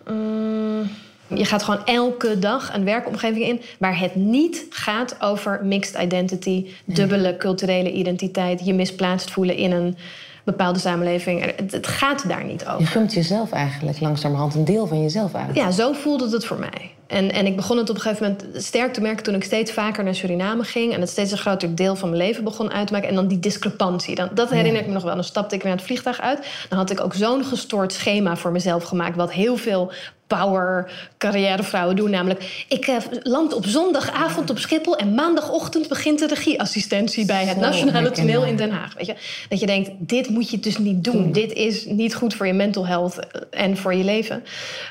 Mm, 0.07 0.89
je 1.27 1.45
gaat 1.45 1.63
gewoon 1.63 1.85
elke 1.85 2.39
dag 2.39 2.73
een 2.73 2.83
werkomgeving 2.83 3.45
in 3.45 3.61
waar 3.79 3.99
het 3.99 4.15
niet 4.15 4.65
gaat 4.69 5.15
over 5.21 5.59
mixed 5.63 6.01
identity, 6.01 6.65
dubbele 6.85 7.37
culturele 7.37 7.91
identiteit, 7.91 8.65
je 8.65 8.73
misplaatst 8.73 9.31
voelen 9.31 9.55
in 9.55 9.71
een 9.71 9.97
bepaalde 10.45 10.79
samenleving. 10.79 11.55
Het, 11.71 11.87
gaat 11.87 12.27
daar 12.27 12.43
niet 12.43 12.65
over. 12.65 12.79
Je 12.79 12.85
gunt 12.85 13.13
jezelf 13.13 13.51
eigenlijk 13.51 13.99
langzamerhand 13.99 14.55
een 14.55 14.65
deel 14.65 14.87
van 14.87 15.01
jezelf 15.01 15.35
uit. 15.35 15.55
Ja, 15.55 15.71
zo 15.71 15.93
voelde 15.93 16.29
het 16.29 16.45
voor 16.45 16.59
mij. 16.59 16.91
En, 17.07 17.31
en 17.31 17.45
ik 17.45 17.55
begon 17.55 17.77
het 17.77 17.89
op 17.89 17.95
een 17.95 18.01
gegeven 18.01 18.37
moment 18.41 18.63
sterk 18.63 18.93
te 18.93 19.01
merken 19.01 19.23
toen 19.23 19.35
ik 19.35 19.43
steeds 19.43 19.71
vaker 19.71 20.03
naar 20.03 20.15
Suriname 20.15 20.63
ging. 20.63 20.93
En 20.93 20.99
het 20.99 21.09
steeds 21.09 21.31
een 21.31 21.37
groter 21.37 21.75
deel 21.75 21.95
van 21.95 22.09
mijn 22.09 22.21
leven 22.21 22.43
begon 22.43 22.71
uit 22.71 22.87
te 22.87 22.93
maken. 22.93 23.09
En 23.09 23.15
dan 23.15 23.27
die 23.27 23.39
discrepantie. 23.39 24.15
Dan, 24.15 24.29
dat 24.33 24.49
herinner 24.49 24.81
ik 24.81 24.87
me 24.87 24.93
nog 24.93 25.03
wel. 25.03 25.15
Dan 25.15 25.23
stapte 25.23 25.55
ik 25.55 25.61
weer 25.61 25.71
aan 25.71 25.77
het 25.77 25.85
vliegtuig 25.85 26.21
uit. 26.21 26.47
Dan 26.69 26.77
had 26.77 26.89
ik 26.91 27.01
ook 27.01 27.13
zo'n 27.13 27.43
gestoord 27.45 27.93
schema 27.93 28.35
voor 28.35 28.51
mezelf 28.51 28.83
gemaakt. 28.83 29.15
Wat 29.15 29.31
heel 29.31 29.57
veel 29.57 29.91
power 30.27 30.91
carrièrevrouwen 31.17 31.95
doen. 31.95 32.09
Namelijk, 32.09 32.65
ik 32.69 32.87
uh, 32.87 32.95
land 33.23 33.53
op 33.53 33.65
zondagavond 33.65 34.49
op 34.49 34.59
Schiphol... 34.59 34.97
en 34.97 35.13
maandagochtend 35.13 35.87
begint 35.87 36.19
de 36.19 36.27
regieassistentie... 36.27 37.25
bij 37.25 37.45
het 37.45 37.57
Nationale 37.57 38.11
Toneel 38.11 38.45
in 38.45 38.55
Den 38.55 38.71
Haag. 38.71 38.93
Weet 38.93 39.05
je? 39.05 39.15
Dat 39.49 39.59
je 39.59 39.65
denkt, 39.65 39.91
dit 39.97 40.29
moet 40.29 40.49
je 40.49 40.59
dus 40.59 40.77
niet 40.77 41.03
doen. 41.03 41.31
Dit 41.31 41.53
is 41.53 41.85
niet 41.85 42.15
goed 42.15 42.33
voor 42.33 42.47
je 42.47 42.53
mental 42.53 42.87
health 42.87 43.19
en 43.49 43.77
voor 43.77 43.93
je 43.93 44.03
leven. 44.03 44.43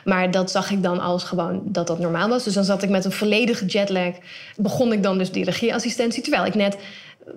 Maar 0.04 0.30
dat 0.30 0.50
zag 0.50 0.70
ik 0.70 0.82
dan 0.82 1.00
als 1.00 1.24
gewoon 1.24 1.62
dat 1.64 1.86
dat 1.86 1.98
normaal 1.98 2.28
was. 2.28 2.44
Dus 2.44 2.54
dan 2.54 2.64
zat 2.64 2.82
ik 2.82 2.88
met 2.88 3.04
een 3.04 3.12
volledige 3.12 3.64
jetlag... 3.64 4.14
begon 4.56 4.92
ik 4.92 5.02
dan 5.02 5.18
dus 5.18 5.30
die 5.30 5.44
regieassistentie... 5.44 6.22
terwijl 6.22 6.46
ik 6.46 6.54
net 6.54 6.76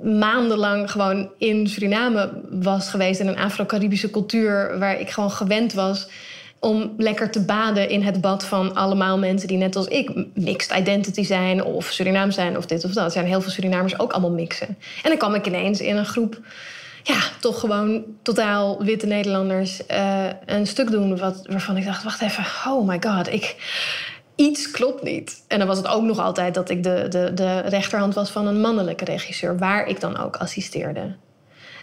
maandenlang 0.03 0.91
gewoon 0.91 1.29
in 1.37 1.67
Suriname 1.67 2.31
was 2.49 2.89
geweest... 2.89 3.19
in 3.19 3.27
een 3.27 3.37
Afro-Caribische 3.37 4.09
cultuur... 4.09 4.79
waar 4.79 4.99
ik 4.99 5.09
gewoon 5.09 5.31
gewend 5.31 5.73
was 5.73 6.07
om 6.59 6.93
lekker 6.97 7.31
te 7.31 7.45
baden 7.45 7.89
in 7.89 8.01
het 8.01 8.21
bad 8.21 8.45
van 8.45 8.75
allemaal 8.75 9.17
mensen 9.17 9.47
die 9.47 9.57
net 9.57 9.75
als 9.75 9.87
ik 9.87 10.11
mixed 10.33 10.77
identity 10.77 11.23
zijn 11.23 11.63
of 11.63 11.85
Surinaam 11.85 12.31
zijn 12.31 12.57
of 12.57 12.65
dit 12.65 12.85
of 12.85 12.91
dat. 12.91 13.05
Er 13.05 13.11
zijn 13.11 13.25
heel 13.25 13.41
veel 13.41 13.51
Surinamers 13.51 13.99
ook 13.99 14.11
allemaal 14.11 14.31
mixen. 14.31 14.67
En 15.03 15.09
dan 15.09 15.17
kwam 15.17 15.33
ik 15.33 15.47
ineens 15.47 15.79
in 15.79 15.97
een 15.97 16.05
groep, 16.05 16.39
ja, 17.03 17.19
toch 17.39 17.59
gewoon 17.59 18.03
totaal 18.21 18.83
witte 18.83 19.05
Nederlanders 19.05 19.81
uh, 19.91 20.25
een 20.45 20.67
stuk 20.67 20.91
doen 20.91 21.17
wat, 21.17 21.41
waarvan 21.49 21.77
ik 21.77 21.85
dacht, 21.85 22.03
wacht 22.03 22.21
even, 22.21 22.71
oh 22.71 22.87
my 22.87 22.97
god, 22.99 23.33
ik, 23.33 23.55
iets 24.35 24.71
klopt 24.71 25.03
niet. 25.03 25.43
En 25.47 25.57
dan 25.57 25.67
was 25.67 25.77
het 25.77 25.87
ook 25.87 26.03
nog 26.03 26.19
altijd 26.19 26.53
dat 26.53 26.69
ik 26.69 26.83
de, 26.83 27.05
de, 27.09 27.31
de 27.33 27.59
rechterhand 27.59 28.13
was 28.13 28.29
van 28.29 28.47
een 28.47 28.61
mannelijke 28.61 29.05
regisseur, 29.05 29.57
waar 29.57 29.87
ik 29.87 29.99
dan 29.99 30.17
ook 30.17 30.35
assisteerde. 30.35 31.15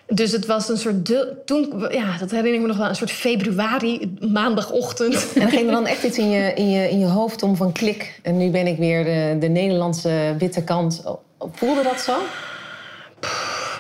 Dus 0.07 0.33
het 0.33 0.47
was 0.47 0.69
een 0.69 0.77
soort. 0.77 1.07
De, 1.07 1.37
toen, 1.45 1.87
ja, 1.91 2.19
dat 2.19 2.31
herinner 2.31 2.55
ik 2.55 2.61
me 2.61 2.67
nog 2.67 2.77
wel. 2.77 2.89
Een 2.89 2.97
soort 2.97 3.11
februari, 3.11 4.17
maandagochtend. 4.21 5.33
En 5.35 5.49
ging 5.49 5.67
er 5.67 5.73
dan 5.73 5.87
echt 5.87 6.03
iets 6.03 6.19
in 6.19 6.31
je, 6.31 6.55
in 6.55 6.71
je, 6.71 6.91
in 6.91 6.99
je 6.99 7.07
hoofd 7.07 7.43
om 7.43 7.57
van 7.57 7.73
klik. 7.73 8.21
En 8.23 8.37
nu 8.37 8.51
ben 8.51 8.67
ik 8.67 8.79
weer 8.79 9.05
de, 9.05 9.37
de 9.41 9.49
Nederlandse 9.49 10.35
witte 10.39 10.65
kant. 10.65 11.05
Voelde 11.39 11.83
dat 11.83 12.01
zo? 12.01 12.17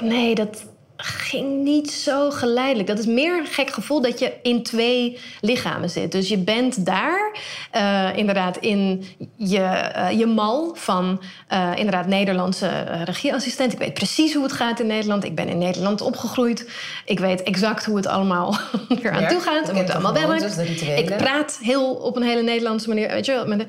Nee, 0.00 0.34
dat, 0.34 0.64
ging 1.04 1.62
niet 1.62 1.90
zo 1.90 2.30
geleidelijk. 2.30 2.88
Dat 2.88 2.98
is 2.98 3.06
meer 3.06 3.38
een 3.38 3.46
gek 3.46 3.70
gevoel 3.70 4.00
dat 4.00 4.18
je 4.18 4.32
in 4.42 4.62
twee 4.62 5.18
lichamen 5.40 5.90
zit. 5.90 6.12
Dus 6.12 6.28
je 6.28 6.38
bent 6.38 6.86
daar, 6.86 7.36
uh, 7.76 8.16
inderdaad, 8.16 8.56
in 8.56 9.04
je, 9.36 9.92
uh, 9.96 10.18
je 10.18 10.26
mal 10.26 10.74
van 10.74 11.22
uh, 11.52 11.70
inderdaad 11.74 12.06
Nederlandse 12.06 12.68
regieassistent. 13.04 13.72
Ik 13.72 13.78
weet 13.78 13.94
precies 13.94 14.34
hoe 14.34 14.42
het 14.42 14.52
gaat 14.52 14.80
in 14.80 14.86
Nederland. 14.86 15.24
Ik 15.24 15.34
ben 15.34 15.48
in 15.48 15.58
Nederland 15.58 16.00
opgegroeid. 16.00 16.70
Ik 17.04 17.18
weet 17.18 17.42
exact 17.42 17.84
hoe 17.84 17.96
het 17.96 18.06
allemaal 18.06 18.56
eraan 19.02 19.28
toe 19.28 19.40
gaat. 19.40 19.72
Het 19.72 19.90
allemaal 19.90 20.12
werkt. 20.12 20.58
Ik 20.96 21.16
praat 21.16 21.58
heel 21.62 21.94
op 21.94 22.16
een 22.16 22.22
hele 22.22 22.42
Nederlandse 22.42 22.88
manier. 22.88 23.08
Weet 23.08 23.26
je 23.26 23.32
wel, 23.32 23.66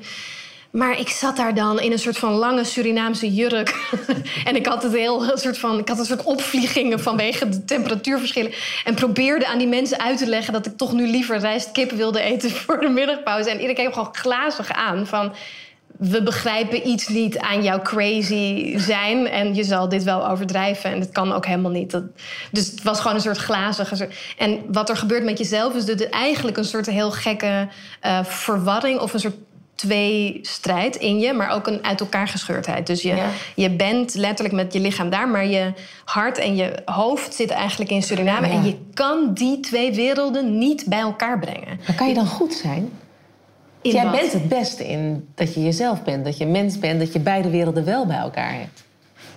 maar 0.76 0.98
ik 0.98 1.08
zat 1.08 1.36
daar 1.36 1.54
dan 1.54 1.80
in 1.80 1.92
een 1.92 1.98
soort 1.98 2.18
van 2.18 2.32
lange 2.32 2.64
Surinaamse 2.64 3.34
jurk. 3.34 3.92
en 4.48 4.56
ik 4.56 4.66
had 4.66 4.82
het 4.82 4.92
heel 4.92 5.30
een 5.30 5.38
soort 5.38 5.58
van. 5.58 5.78
Ik 5.78 5.88
had 5.88 5.98
een 5.98 6.04
soort 6.04 6.22
opvliegingen 6.22 7.00
vanwege 7.00 7.48
de 7.48 7.64
temperatuurverschillen. 7.64 8.52
En 8.84 8.94
probeerde 8.94 9.46
aan 9.46 9.58
die 9.58 9.66
mensen 9.66 10.00
uit 10.00 10.18
te 10.18 10.26
leggen 10.26 10.52
dat 10.52 10.66
ik 10.66 10.76
toch 10.76 10.92
nu 10.92 11.06
liever 11.06 11.38
rijstkip 11.38 11.90
wilde 11.90 12.20
eten 12.20 12.50
voor 12.60 12.80
de 12.80 12.88
middagpauze. 12.88 13.50
En 13.50 13.54
iedereen 13.60 13.74
keek 13.74 13.92
gewoon 13.92 14.14
glazig 14.14 14.72
aan 14.72 15.06
van. 15.06 15.32
We 15.98 16.22
begrijpen 16.22 16.88
iets 16.88 17.08
niet 17.08 17.38
aan 17.38 17.62
jouw 17.62 17.82
crazy 17.82 18.78
zijn. 18.78 19.28
En 19.28 19.54
je 19.54 19.64
zal 19.64 19.88
dit 19.88 20.02
wel 20.02 20.28
overdrijven. 20.28 20.90
En 20.90 21.00
dat 21.00 21.12
kan 21.12 21.32
ook 21.32 21.46
helemaal 21.46 21.70
niet. 21.70 21.90
Dat, 21.90 22.04
dus 22.52 22.70
het 22.70 22.82
was 22.82 23.00
gewoon 23.00 23.16
een 23.16 23.22
soort 23.22 23.38
glazige. 23.38 24.08
En 24.36 24.60
wat 24.72 24.88
er 24.88 24.96
gebeurt 24.96 25.24
met 25.24 25.38
jezelf 25.38 25.74
is 25.74 25.84
dat 25.84 25.98
het 25.98 26.10
eigenlijk 26.10 26.56
een 26.56 26.64
soort 26.64 26.86
heel 26.86 27.10
gekke 27.10 27.68
uh, 28.06 28.24
verwarring. 28.24 29.00
of 29.00 29.12
een 29.12 29.20
soort 29.20 29.36
twee 29.76 30.38
strijd 30.42 30.96
in 30.96 31.18
je, 31.18 31.32
maar 31.32 31.50
ook 31.50 31.66
een 31.66 31.84
uit 31.84 32.00
elkaar 32.00 32.28
gescheurdheid. 32.28 32.86
Dus 32.86 33.02
je, 33.02 33.28
je 33.54 33.70
bent 33.70 34.14
letterlijk 34.14 34.54
met 34.54 34.72
je 34.72 34.80
lichaam 34.80 35.10
daar, 35.10 35.28
maar 35.28 35.46
je 35.46 35.72
hart 36.04 36.38
en 36.38 36.56
je 36.56 36.82
hoofd 36.84 37.34
zitten 37.34 37.56
eigenlijk 37.56 37.90
in 37.90 38.02
Suriname. 38.02 38.46
En 38.46 38.64
je 38.64 38.76
kan 38.94 39.34
die 39.34 39.60
twee 39.60 39.94
werelden 39.94 40.58
niet 40.58 40.84
bij 40.86 41.00
elkaar 41.00 41.38
brengen. 41.38 41.80
Maar 41.86 41.96
kan 41.96 42.08
je 42.08 42.14
dan 42.14 42.26
goed 42.26 42.54
zijn? 42.54 42.90
Jij 43.82 44.10
bent 44.10 44.32
het 44.32 44.48
beste 44.48 44.88
in 44.88 45.28
dat 45.34 45.54
je 45.54 45.62
jezelf 45.62 46.02
bent, 46.02 46.24
dat 46.24 46.38
je 46.38 46.46
mens 46.46 46.78
bent, 46.78 47.00
dat 47.00 47.12
je 47.12 47.20
beide 47.20 47.50
werelden 47.50 47.84
wel 47.84 48.06
bij 48.06 48.16
elkaar 48.16 48.54
hebt. 48.54 48.84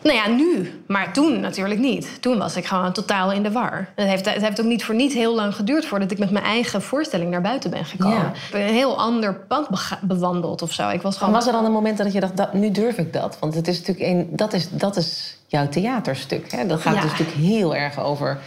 Nou 0.02 0.16
ja, 0.16 0.28
nu. 0.28 0.82
Maar 0.88 1.14
toen 1.14 1.40
natuurlijk 1.40 1.80
niet. 1.80 2.22
Toen 2.22 2.38
was 2.38 2.56
ik 2.56 2.66
gewoon 2.66 2.92
totaal 2.94 3.32
in 3.32 3.44
de 3.44 3.52
war. 3.52 3.90
Het 3.96 4.08
heeft, 4.08 4.34
het 4.34 4.44
heeft 4.44 4.60
ook 4.60 4.66
niet 4.68 4.84
voor 4.84 4.96
niet 4.96 5.14
heel 5.14 5.36
lang 5.36 5.56
geduurd 5.56 5.86
voordat 5.86 6.12
ik 6.12 6.18
met 6.18 6.32
mijn 6.32 6.46
eigen 6.46 6.82
voorstelling 6.82 7.32
naar 7.32 7.42
buiten 7.42 7.70
ben 7.70 7.86
gekomen. 7.86 8.18
Ja. 8.18 8.58
Ik 8.60 8.68
een 8.68 8.74
heel 8.74 8.98
ander 8.98 9.34
pad 9.36 9.68
bewandeld 10.02 10.62
of 10.62 10.72
zo. 10.74 10.90
Ik 10.90 11.02
was 11.02 11.18
gewoon. 11.18 11.34
Was 11.34 11.46
er 11.48 11.52
dan 11.52 11.66
een 11.66 11.72
moment 11.72 11.98
dat 11.98 12.14
je 12.14 12.20
dacht, 12.20 12.38
dat, 12.38 12.54
nu 12.54 12.72
durf 12.72 12.98
ik 12.98 13.14
dat? 13.14 13.38
Want 13.40 13.54
het 13.54 13.68
is 13.68 13.78
natuurlijk 13.80 14.08
een, 14.08 14.28
dat, 14.36 14.54
is, 14.54 14.70
dat 14.72 14.96
is 14.96 15.38
jouw 15.48 15.68
theaterstuk. 15.70 16.52
Hè? 16.52 16.66
Dat 16.68 16.82
gaat 16.82 16.96
Ja. 16.96 17.02
dus 17.02 17.12
natuurlijk 17.12 17.38
heel 17.38 17.76
erg 17.76 18.00
over 18.00 18.40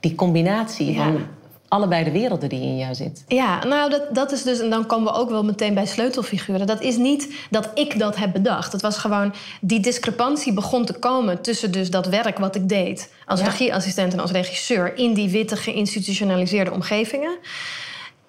die 0.00 0.14
combinatie 0.14 0.92
Ja. 0.92 1.04
van 1.04 1.26
allebei 1.72 2.04
de 2.04 2.10
werelden 2.10 2.48
die 2.48 2.60
in 2.60 2.76
jou 2.78 2.94
zit. 2.94 3.24
Ja, 3.28 3.64
nou, 3.64 3.90
dat, 3.90 4.14
dat 4.14 4.32
is 4.32 4.42
dus, 4.42 4.60
en 4.60 4.70
dan 4.70 4.86
komen 4.86 5.12
we 5.12 5.18
ook 5.18 5.30
wel 5.30 5.44
meteen 5.44 5.74
bij 5.74 5.86
sleutelfiguren. 5.86 6.66
Dat 6.66 6.80
is 6.80 6.96
niet 6.96 7.34
dat 7.50 7.70
ik 7.74 7.98
dat 7.98 8.16
heb 8.16 8.32
bedacht. 8.32 8.72
Het 8.72 8.82
was 8.82 8.96
gewoon, 8.96 9.34
die 9.60 9.80
discrepantie 9.80 10.52
begon 10.52 10.84
te 10.84 10.92
komen 10.92 11.40
tussen 11.40 11.72
dus 11.72 11.90
dat 11.90 12.06
werk 12.06 12.38
wat 12.38 12.54
ik 12.54 12.68
deed 12.68 13.12
als 13.26 13.40
Ja. 13.40 13.46
regieassistent 13.46 14.12
en 14.12 14.20
als 14.20 14.30
regisseur 14.30 14.96
in 14.96 15.14
die 15.14 15.30
witte 15.30 15.56
geïnstitutionaliseerde 15.56 16.72
omgevingen. 16.72 17.38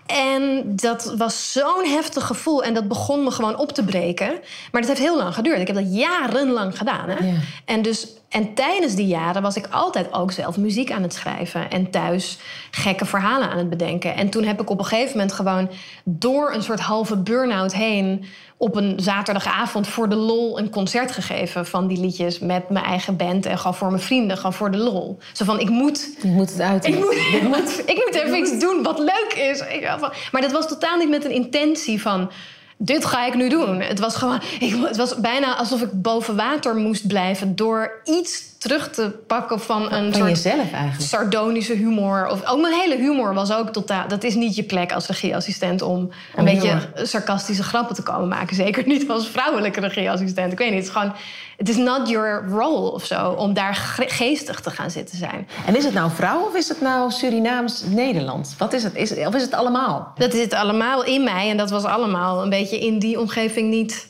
En 0.05 0.63
dat 0.75 1.13
was 1.17 1.51
zo'n 1.51 1.85
heftig 1.85 2.25
gevoel 2.25 2.63
en 2.63 2.73
dat 2.73 2.88
begon 2.88 3.23
me 3.23 3.31
gewoon 3.31 3.57
op 3.57 3.71
te 3.71 3.83
breken. 3.83 4.31
Maar 4.71 4.81
dat 4.81 4.89
heeft 4.89 5.01
heel 5.01 5.17
lang 5.17 5.33
geduurd. 5.33 5.59
Ik 5.59 5.67
heb 5.67 5.75
dat 5.75 5.95
jarenlang 5.95 6.77
gedaan. 6.77 7.09
Hè? 7.09 7.25
Ja. 7.25 7.33
En, 7.65 7.81
dus, 7.81 8.07
en 8.33 8.53
tijdens 8.53 8.95
die 8.95 9.07
jaren 9.07 9.41
was 9.41 9.55
ik 9.55 9.67
altijd 9.69 10.13
ook 10.13 10.31
zelf 10.31 10.57
muziek 10.57 10.91
aan 10.91 11.01
het 11.01 11.13
schrijven. 11.13 11.69
En 11.69 11.89
thuis 11.89 12.37
gekke 12.71 13.05
verhalen 13.05 13.49
aan 13.49 13.57
het 13.57 13.69
bedenken. 13.69 14.15
En 14.15 14.29
toen 14.29 14.43
heb 14.43 14.61
ik 14.61 14.69
op 14.69 14.79
een 14.79 14.85
gegeven 14.85 15.11
moment 15.11 15.33
gewoon 15.33 15.69
door 16.03 16.53
een 16.53 16.63
soort 16.63 16.79
halve 16.79 17.17
burn-out 17.17 17.73
heen... 17.73 18.25
op 18.57 18.75
een 18.75 18.93
zaterdagavond 18.99 19.87
voor 19.87 20.09
de 20.09 20.15
lol 20.15 20.59
een 20.59 20.69
concert 20.69 21.11
gegeven 21.11 21.65
van 21.65 21.87
die 21.87 21.99
liedjes... 21.99 22.39
met 22.39 22.69
mijn 22.69 22.85
eigen 22.85 23.17
band 23.17 23.45
en 23.45 23.57
gewoon 23.57 23.75
voor 23.75 23.89
mijn 23.89 24.01
vrienden, 24.01 24.37
gewoon 24.37 24.53
voor 24.53 24.71
de 24.71 24.77
lol. 24.77 25.17
Zo 25.33 25.45
van, 25.45 25.59
ik 25.59 25.69
moet 25.69 26.09
Je 26.21 26.27
moet 26.27 26.49
het 26.49 26.59
uit. 26.59 26.85
ik 26.85 26.95
moet, 26.95 27.15
ik, 27.41 27.47
moet, 27.47 27.83
ik 27.85 28.03
moet 28.05 28.15
even 28.15 28.37
iets 28.37 28.59
doen 28.59 28.83
wat 28.83 28.99
leuk 28.99 29.33
is. 29.51 29.59
Ik 29.59 29.97
Maar 30.31 30.41
dat 30.41 30.51
was 30.51 30.67
totaal 30.67 30.97
niet 30.97 31.09
met 31.09 31.25
een 31.25 31.31
intentie 31.31 32.01
van... 32.01 32.31
Dit 32.77 33.05
ga 33.05 33.25
ik 33.25 33.33
nu 33.33 33.49
doen. 33.49 33.81
Het 33.81 33.99
was 33.99 34.15
gewoon. 34.15 34.41
Ik, 34.59 34.75
het 34.85 34.97
was 34.97 35.15
bijna 35.15 35.55
alsof 35.55 35.81
ik 35.81 36.01
boven 36.01 36.35
water 36.35 36.75
moest 36.75 37.07
blijven. 37.07 37.55
door 37.55 38.01
iets 38.03 38.52
terug 38.63 38.89
te 38.89 39.10
pakken 39.27 39.60
van 39.60 39.82
een 39.91 40.03
Van 40.03 40.13
soort 40.13 40.29
jezelf 40.29 40.72
eigenlijk. 40.72 41.01
sardonische 41.01 41.74
humor. 41.74 42.27
Of 42.32 42.46
ook 42.50 42.62
mijn 42.62 42.74
hele 42.74 42.96
humor 42.96 43.34
was 43.34 43.53
ook 43.53 43.70
totaal. 43.70 44.08
Dat 44.08 44.24
is 44.24 44.36
niet 44.36 44.55
je 44.55 44.63
plek 44.63 44.91
als 44.93 45.08
regieassistent 45.08 45.82
om 45.82 46.00
een 46.00 46.12
Om 46.39 46.46
beetje 46.46 46.67
humor. 46.67 46.89
sarcastische 47.08 47.63
grappen 47.63 47.96
te 47.96 48.03
komen 48.03 48.27
maken. 48.27 48.55
Zeker 48.55 48.84
niet 48.88 49.10
als 49.10 49.27
vrouwelijke 49.27 49.79
regieassistent. 49.79 50.51
Ik 50.51 50.58
weet 50.58 50.70
niet. 50.72 50.77
Het 50.79 50.88
is 50.88 50.93
gewoon. 50.93 51.13
Het 51.58 51.70
is 51.70 51.75
not 51.77 52.10
your 52.10 52.46
role 52.50 52.91
of 52.91 53.05
zo 53.05 53.29
om 53.29 53.53
daar 53.53 53.75
ge- 53.75 54.08
geestig 54.08 54.60
te 54.60 54.70
gaan 54.70 54.91
zitten 54.91 55.17
zijn. 55.17 55.48
En 55.65 55.75
is 55.75 55.84
het 55.86 55.93
nou 55.93 56.12
vrouw 56.12 56.39
of 56.48 56.55
is 56.55 56.67
het 56.70 56.82
nou 56.82 57.12
Surinaams-Nederland? 57.12 58.55
Wat 58.58 58.74
is 58.74 58.84
het? 58.84 58.96
Is, 58.96 59.12
of 59.25 59.36
is 59.36 59.41
het 59.41 59.53
allemaal? 59.53 60.12
Dat 60.17 60.32
zit 60.34 60.53
allemaal 60.53 61.03
in 61.03 61.24
mij 61.24 61.50
en 61.50 61.58
dat 61.58 61.70
was 61.70 61.84
allemaal 61.84 62.43
een 62.43 62.50
beetje 62.50 62.79
in 62.79 63.00
die 63.00 63.20
omgeving 63.20 63.70
niet. 63.70 64.08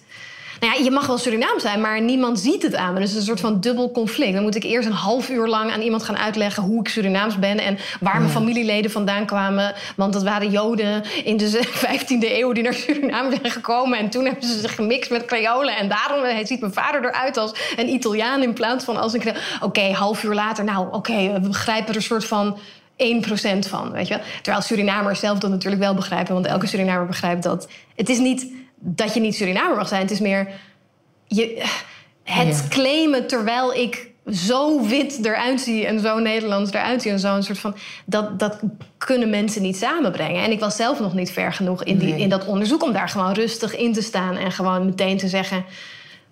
Nou 0.64 0.76
ja, 0.76 0.84
je 0.84 0.92
mag 0.92 1.08
wel 1.08 1.18
Surinaam 1.18 1.60
zijn, 1.60 1.82
maar 1.82 2.02
niemand 2.02 2.40
ziet 2.40 2.64
het 2.64 2.76
aan 2.76 2.94
me. 2.94 3.00
Dus 3.00 3.10
het 3.10 3.22
is 3.22 3.28
een 3.28 3.38
soort 3.38 3.52
van 3.52 3.60
dubbel 3.60 3.92
conflict. 3.92 4.34
Dan 4.34 4.44
moet 4.44 4.56
ik 4.56 4.64
eerst 4.64 4.88
een 4.88 4.94
half 4.94 5.30
uur 5.30 5.48
lang 5.48 5.72
aan 5.72 5.82
iemand 5.82 6.04
gaan 6.04 6.18
uitleggen 6.18 6.64
hoe 6.64 6.80
ik 6.80 6.88
Surinaams 6.88 7.40
ben 7.40 7.60
en 7.60 7.78
waar 8.00 8.20
mijn 8.20 8.32
familieleden 8.32 8.92
vandaan 8.92 9.26
kwamen. 9.26 9.74
Want 9.96 10.14
dat 10.14 10.24
waren 10.24 10.50
Joden 10.50 11.04
in 11.24 11.38
de 11.38 11.68
15e 11.86 12.08
eeuw 12.20 12.52
die 12.52 12.64
naar 12.64 12.74
Suriname 12.74 13.30
zijn 13.42 13.52
gekomen. 13.52 13.98
En 13.98 14.10
toen 14.10 14.26
hebben 14.26 14.44
ze 14.44 14.60
zich 14.60 14.76
gemixt 14.76 15.10
met 15.10 15.26
Creolen. 15.26 15.78
En 15.78 15.90
daarom 15.90 16.24
eh, 16.24 16.46
ziet 16.46 16.60
mijn 16.60 16.74
vader 16.74 17.06
eruit 17.06 17.38
als 17.38 17.52
een 17.76 17.90
Italiaan 17.90 18.44
in 18.44 18.54
plaats 18.54 18.86
van 18.86 18.98
als 18.98 19.14
een. 19.14 19.22
Oké, 19.62 19.92
half 19.92 20.24
uur 20.24 20.34
later, 20.34 20.64
nou 20.64 20.88
oké, 20.92 21.34
we 21.34 21.40
begrijpen 21.40 21.90
er 21.90 21.96
een 21.96 22.02
soort 22.02 22.26
van 22.26 22.58
1% 22.58 22.58
van, 23.70 23.92
weet 23.92 24.08
je 24.08 24.14
wel. 24.14 24.24
Terwijl 24.42 24.64
Surinamers 24.64 25.20
zelf 25.20 25.40
dat 25.40 25.50
natuurlijk 25.50 25.82
wel 25.82 25.94
begrijpen. 25.94 26.34
Want 26.34 26.46
elke 26.46 26.68
Surinamer 26.68 27.06
begrijpt 27.06 27.44
dat. 27.44 27.68
Het 27.96 28.10
is 28.10 28.18
niet 28.18 28.62
dat 28.84 29.14
je 29.14 29.20
niet 29.20 29.36
Surinamer 29.36 29.76
mag 29.78 29.88
zijn. 29.88 30.02
Het 30.02 30.12
is 30.12 30.20
meer 30.20 30.48
je, 31.28 31.64
het 32.24 32.48
Ja. 32.48 32.68
claimen 32.70 33.28
terwijl 33.28 33.74
ik 33.74 34.12
zo 34.32 34.82
wit 34.88 35.20
eruit 35.26 35.62
zie 35.62 35.86
en 35.86 36.00
zo 36.00 36.20
Nederlands 36.20 36.72
eruit 36.72 37.02
zie 37.02 37.12
en 37.12 37.20
zo 37.20 37.36
een 37.36 37.44
soort 37.44 37.60
van 37.60 37.76
dat 38.06 38.40
dat 38.40 38.60
kunnen 38.98 39.30
mensen 39.30 39.62
niet 39.62 39.78
samenbrengen. 39.78 40.44
En 40.44 40.52
ik 40.52 40.60
was 40.60 40.76
zelf 40.76 41.00
nog 41.00 41.14
niet 41.14 41.32
ver 41.32 41.54
genoeg 41.54 41.84
in, 41.84 41.98
die, 41.98 42.14
Nee. 42.14 42.22
in 42.22 42.30
dat 42.30 42.46
onderzoek 42.46 42.84
om 42.84 42.94
daar 42.94 43.10
gewoon 43.10 43.34
rustig 43.34 43.76
in 43.76 43.94
te 43.94 44.02
staan 44.02 44.38
en 44.38 44.52
gewoon 44.52 44.86
meteen 44.86 45.18
te 45.18 45.28
zeggen: 45.28 45.66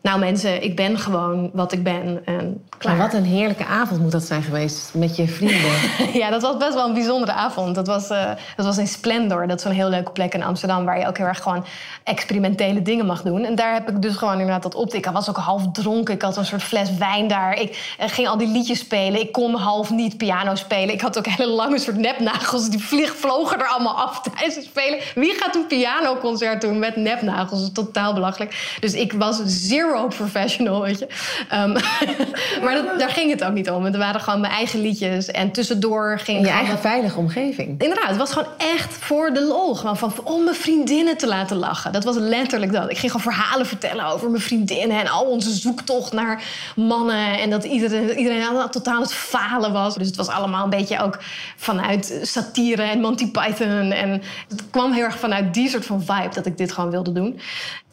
Nou 0.01 0.19
mensen, 0.19 0.63
ik 0.63 0.75
ben 0.75 0.99
gewoon 0.99 1.49
wat 1.53 1.71
ik 1.71 1.83
ben 1.83 2.25
en 2.25 2.63
klaar. 2.77 2.95
Maar 2.95 3.05
wat 3.05 3.13
een 3.13 3.25
heerlijke 3.25 3.65
avond 3.65 4.01
moet 4.01 4.11
dat 4.11 4.23
zijn 4.23 4.43
geweest 4.43 4.93
met 4.93 5.15
je 5.15 5.27
vrienden. 5.27 5.59
Ja, 6.21 6.29
dat 6.29 6.41
was 6.41 6.57
best 6.57 6.73
wel 6.73 6.87
een 6.87 6.93
bijzondere 6.93 7.31
avond. 7.31 7.75
Dat 7.75 7.87
was, 7.87 8.09
eh, 8.09 8.31
dat 8.55 8.65
was 8.65 8.77
in 8.77 8.87
Splendor. 8.87 9.47
Dat 9.47 9.59
is 9.59 9.65
een 9.65 9.71
heel 9.71 9.89
leuke 9.89 10.11
plek 10.11 10.33
in 10.33 10.43
Amsterdam... 10.43 10.85
waar 10.85 10.99
je 10.99 11.07
ook 11.07 11.17
heel 11.17 11.25
erg 11.25 11.41
gewoon 11.41 11.65
experimentele 12.03 12.81
dingen 12.81 13.05
mag 13.05 13.21
doen. 13.21 13.43
En 13.43 13.55
daar 13.55 13.73
heb 13.73 13.89
ik 13.89 14.01
dus 14.01 14.15
gewoon 14.15 14.33
inderdaad 14.33 14.63
dat 14.63 14.75
op. 14.75 14.93
Ik 14.93 15.05
was 15.05 15.29
ook 15.29 15.37
half 15.37 15.71
dronken. 15.71 16.13
Ik 16.13 16.21
had 16.21 16.37
een 16.37 16.45
soort 16.45 16.63
fles 16.63 16.97
wijn 16.97 17.27
daar. 17.27 17.59
Ik 17.59 17.95
eh, 17.97 18.09
ging 18.09 18.27
al 18.27 18.37
die 18.37 18.47
liedjes 18.47 18.79
spelen. 18.79 19.19
Ik 19.19 19.31
kon 19.31 19.55
half 19.55 19.89
niet 19.89 20.17
piano 20.17 20.55
spelen. 20.55 20.93
Ik 20.93 21.01
had 21.01 21.17
ook 21.17 21.27
hele 21.27 21.51
lange 21.51 21.79
soort 21.79 21.97
nepnagels. 21.97 22.69
Die 22.69 22.83
vlieg, 22.83 23.15
vlogen 23.15 23.59
er 23.59 23.67
allemaal 23.67 23.99
af 23.99 24.21
tijdens 24.33 24.55
het 24.55 24.65
spelen. 24.65 24.99
Wie 25.15 25.33
gaat 25.33 25.55
een 25.55 25.67
pianoconcert 25.67 26.61
doen 26.61 26.79
met 26.79 26.95
nepnagels? 26.95 27.59
Dat 27.59 27.69
is 27.69 27.73
totaal 27.73 28.13
belachelijk. 28.13 28.77
Dus 28.79 28.93
ik 28.93 29.13
was 29.13 29.37
zero 29.91 30.07
professional, 30.07 30.81
weet 30.81 30.99
je. 30.99 31.07
Ehm, 31.49 31.71
maar 32.63 32.73
dat, 32.73 32.99
daar 32.99 33.09
ging 33.09 33.31
het 33.31 33.43
ook 33.43 33.53
niet 33.53 33.69
om. 33.69 33.83
Het 33.83 33.95
waren 33.95 34.21
gewoon 34.21 34.39
mijn 34.39 34.53
eigen 34.53 34.81
liedjes. 34.81 35.31
En 35.31 35.51
tussendoor 35.51 36.19
ging 36.19 36.37
In 36.37 36.43
ik 36.43 36.49
je 36.49 36.55
eigen 36.55 36.79
veilige 36.79 37.17
omgeving. 37.17 37.81
Inderdaad, 37.81 38.07
het 38.07 38.17
was 38.17 38.31
gewoon 38.31 38.47
echt 38.57 38.93
voor 38.93 39.33
de 39.33 39.43
lol. 39.43 39.75
Gewoon 39.75 39.97
van, 39.97 40.13
om 40.23 40.43
mijn 40.43 40.55
vriendinnen 40.55 41.17
te 41.17 41.27
laten 41.27 41.57
lachen. 41.57 41.91
Dat 41.91 42.03
was 42.03 42.15
letterlijk 42.15 42.71
dat. 42.71 42.89
Ik 42.91 42.97
ging 42.97 43.11
gewoon 43.11 43.33
verhalen 43.33 43.65
vertellen 43.65 44.05
over 44.05 44.29
mijn 44.29 44.43
vriendinnen... 44.43 44.99
en 44.99 45.07
al 45.07 45.25
onze 45.25 45.51
zoektocht 45.51 46.13
naar 46.13 46.43
mannen. 46.75 47.39
En 47.39 47.49
dat 47.49 47.63
iedereen, 47.63 48.17
iedereen 48.17 48.69
totaal 48.69 49.01
het 49.01 49.13
falen 49.13 49.73
was. 49.73 49.95
Dus 49.95 50.07
het 50.07 50.15
was 50.15 50.27
allemaal 50.27 50.63
een 50.63 50.69
beetje 50.69 50.99
ook 51.01 51.17
vanuit 51.55 52.19
satire 52.21 52.81
en 52.81 52.99
Monty 52.99 53.31
Python. 53.31 53.91
En 53.91 54.21
het 54.49 54.63
kwam 54.69 54.91
heel 54.91 55.03
erg 55.03 55.19
vanuit 55.19 55.53
die 55.53 55.69
soort 55.69 55.85
van 55.85 56.01
vibe... 56.01 56.33
dat 56.33 56.45
ik 56.45 56.57
dit 56.57 56.71
gewoon 56.71 56.89
wilde 56.89 57.11
doen. 57.11 57.39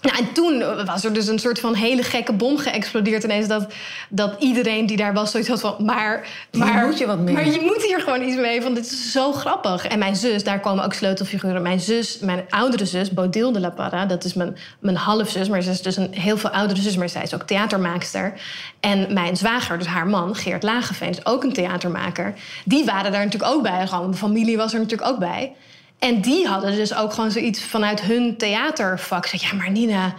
Nou, 0.01 0.19
en 0.19 0.33
toen 0.33 0.85
was 0.85 1.05
er 1.05 1.13
dus 1.13 1.27
een 1.27 1.39
soort 1.39 1.61
van 1.61 1.75
hele 1.75 2.03
gekke 2.03 2.33
bom 2.33 2.59
geëxplodeerd 2.59 3.25
ineens... 3.25 3.49
dat, 3.49 3.73
dat 4.09 4.35
iedereen 4.39 4.87
die 4.87 4.97
daar 4.97 5.15
was 5.15 5.31
zoiets 5.31 5.49
had 5.49 5.61
van... 5.61 5.77
maar, 5.79 6.27
maar, 6.53 6.87
moet 6.87 6.99
je 6.99 7.07
wat 7.07 7.19
mee. 7.19 7.35
Maar 7.35 7.47
je 7.49 7.61
moet 7.61 7.85
hier 7.87 8.01
gewoon 8.01 8.23
iets 8.23 8.37
mee, 8.37 8.63
want 8.63 8.75
dit 8.75 8.85
is 8.85 9.13
zo 9.13 9.33
grappig. 9.33 9.87
En 9.87 9.99
mijn 9.99 10.17
zus, 10.17 10.45
daar 10.45 10.61
komen 10.61 10.85
ook 10.85 10.93
sleutelfiguren. 10.93 11.63
Mijn 11.63 11.81
zus, 11.81 12.19
mijn 12.19 12.45
oudere 12.49 12.85
zus, 12.85 13.11
Bodil 13.11 13.53
de 13.53 13.61
la 13.61 13.71
Parra... 13.71 14.07
dat 14.07 14.25
is 14.25 14.35
mijn, 14.35 14.57
mijn 14.79 14.97
halfzus, 14.97 15.49
maar 15.49 15.63
ze 15.63 15.71
is 15.71 15.83
dus 15.83 15.97
een 15.97 16.15
heel 16.15 16.39
veel 16.39 16.51
oudere 16.51 16.81
zus... 16.81 16.97
maar 16.97 17.09
zij 17.09 17.23
is 17.23 17.35
ook 17.35 17.43
theatermaakster. 17.43 18.41
En 18.81 19.13
mijn 19.13 19.37
zwager, 19.37 19.79
dus 19.79 19.87
haar 19.87 20.07
man, 20.07 20.35
Geert 20.35 20.63
Lageveen... 20.63 21.11
is 21.11 21.27
ook 21.27 21.43
een 21.45 21.53
theatermaker. 21.53 22.35
Die 22.65 22.85
waren 22.85 23.13
daar 23.13 23.25
natuurlijk 23.25 23.53
ook 23.53 23.63
bij. 23.63 23.87
Gewoon, 23.87 24.05
mijn 24.05 24.17
familie 24.17 24.57
was 24.57 24.73
er 24.73 24.81
natuurlijk 24.81 25.11
ook 25.11 25.19
bij. 25.19 25.53
En 25.99 26.21
die 26.21 26.47
hadden 26.47 26.75
dus 26.75 26.95
ook 26.95 27.13
gewoon 27.13 27.31
zoiets 27.31 27.63
vanuit 27.63 28.01
hun 28.01 28.37
theatervak. 28.37 29.27
Zeg, 29.27 29.43
ja, 29.43 29.57
maar 29.57 29.71
Nina, 29.71 30.15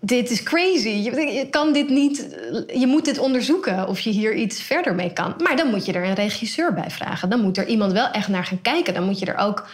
dit 0.00 0.30
is 0.30 0.42
crazy. 0.42 0.88
Je, 0.88 1.32
je 1.32 1.46
kan 1.50 1.72
dit 1.72 1.88
niet. 1.88 2.36
Je 2.74 2.86
moet 2.86 3.04
dit 3.04 3.18
onderzoeken 3.18 3.88
of 3.88 4.00
je 4.00 4.10
hier 4.10 4.34
iets 4.34 4.62
verder 4.62 4.94
mee 4.94 5.12
kan. 5.12 5.34
Maar 5.38 5.56
dan 5.56 5.70
moet 5.70 5.86
je 5.86 5.92
er 5.92 6.04
een 6.04 6.14
regisseur 6.14 6.74
bij 6.74 6.90
vragen. 6.90 7.30
Dan 7.30 7.40
moet 7.40 7.58
er 7.58 7.66
iemand 7.66 7.92
wel 7.92 8.10
echt 8.10 8.28
naar 8.28 8.44
gaan 8.44 8.62
kijken. 8.62 8.94
Dan 8.94 9.04
moet 9.04 9.18
je 9.18 9.26
er 9.26 9.38
ook 9.38 9.66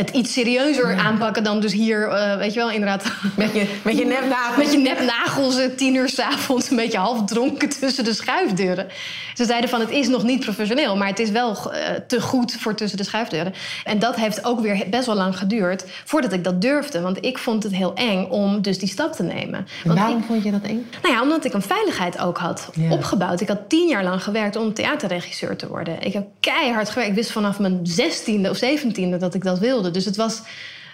het 0.00 0.10
iets 0.10 0.32
serieuzer 0.32 0.96
aanpakken 0.98 1.42
dan 1.44 1.60
dus 1.60 1.72
hier, 1.72 2.08
eh, 2.08 2.36
weet 2.36 2.52
je 2.52 2.58
wel, 2.58 2.70
inderdaad. 2.70 3.12
Met 3.36 3.52
je, 3.52 3.78
met 3.84 3.98
je 3.98 4.04
nepnagels. 4.04 4.56
Met 4.56 4.72
je 4.72 4.78
nepnagels, 4.78 5.58
eh, 5.58 5.66
tien 5.76 5.94
uur 5.94 6.08
s'avonds, 6.08 6.70
een 6.70 6.76
beetje 6.76 6.98
half 6.98 7.24
dronken 7.24 7.68
tussen 7.80 8.04
de 8.04 8.12
schuifdeuren. 8.14 8.86
Ze 9.34 9.44
zeiden 9.44 9.70
van 9.70 9.80
het 9.80 9.90
is 9.90 10.08
nog 10.08 10.22
niet 10.22 10.40
professioneel, 10.40 10.96
maar 10.96 11.08
het 11.08 11.18
is 11.18 11.30
wel 11.30 11.72
eh, 11.72 11.94
te 12.06 12.20
goed 12.20 12.56
voor 12.60 12.74
tussen 12.74 12.98
de 12.98 13.04
schuifdeuren. 13.04 13.52
En 13.84 13.98
dat 13.98 14.16
heeft 14.16 14.44
ook 14.44 14.60
weer 14.60 14.84
best 14.90 15.06
wel 15.06 15.14
lang 15.14 15.38
geduurd 15.38 15.84
voordat 16.04 16.32
ik 16.32 16.44
dat 16.44 16.60
durfde. 16.60 17.00
Want 17.00 17.24
ik 17.24 17.38
vond 17.38 17.62
het 17.62 17.74
heel 17.74 17.94
eng 17.94 18.24
om 18.24 18.62
dus 18.62 18.78
die 18.78 18.88
stap 18.88 19.12
te 19.12 19.22
nemen. 19.22 19.58
En 19.58 19.66
Want 19.84 19.98
waarom 19.98 20.18
ik- 20.18 20.24
vond 20.26 20.42
je 20.44 20.50
dat 20.50 20.62
eng? 20.62 20.86
nou 21.02 21.14
ja, 21.14 21.22
omdat 21.22 21.44
ik 21.44 21.52
een 21.52 21.62
veiligheid 21.62 22.18
ook 22.18 22.38
had 22.38 22.70
opgebouwd. 22.90 23.40
Ik 23.40 23.48
had 23.48 23.68
tien 23.68 23.88
jaar 23.88 24.04
lang 24.04 24.22
gewerkt 24.22 24.56
om 24.56 24.74
theaterregisseur 24.74 25.56
te 25.56 25.68
worden. 25.68 26.02
Ik 26.02 26.12
heb 26.12 26.26
keihard 26.40 26.88
gewerkt. 26.88 27.10
Ik 27.10 27.16
wist 27.16 27.30
vanaf 27.32 27.58
mijn 27.58 27.80
zestiende 27.82 28.50
of 28.50 28.56
zeventiende 28.56 29.16
dat 29.16 29.34
ik 29.34 29.44
dat 29.44 29.58
wilde. 29.58 29.89
Dus 29.92 30.04
het 30.04 30.16
was 30.16 30.40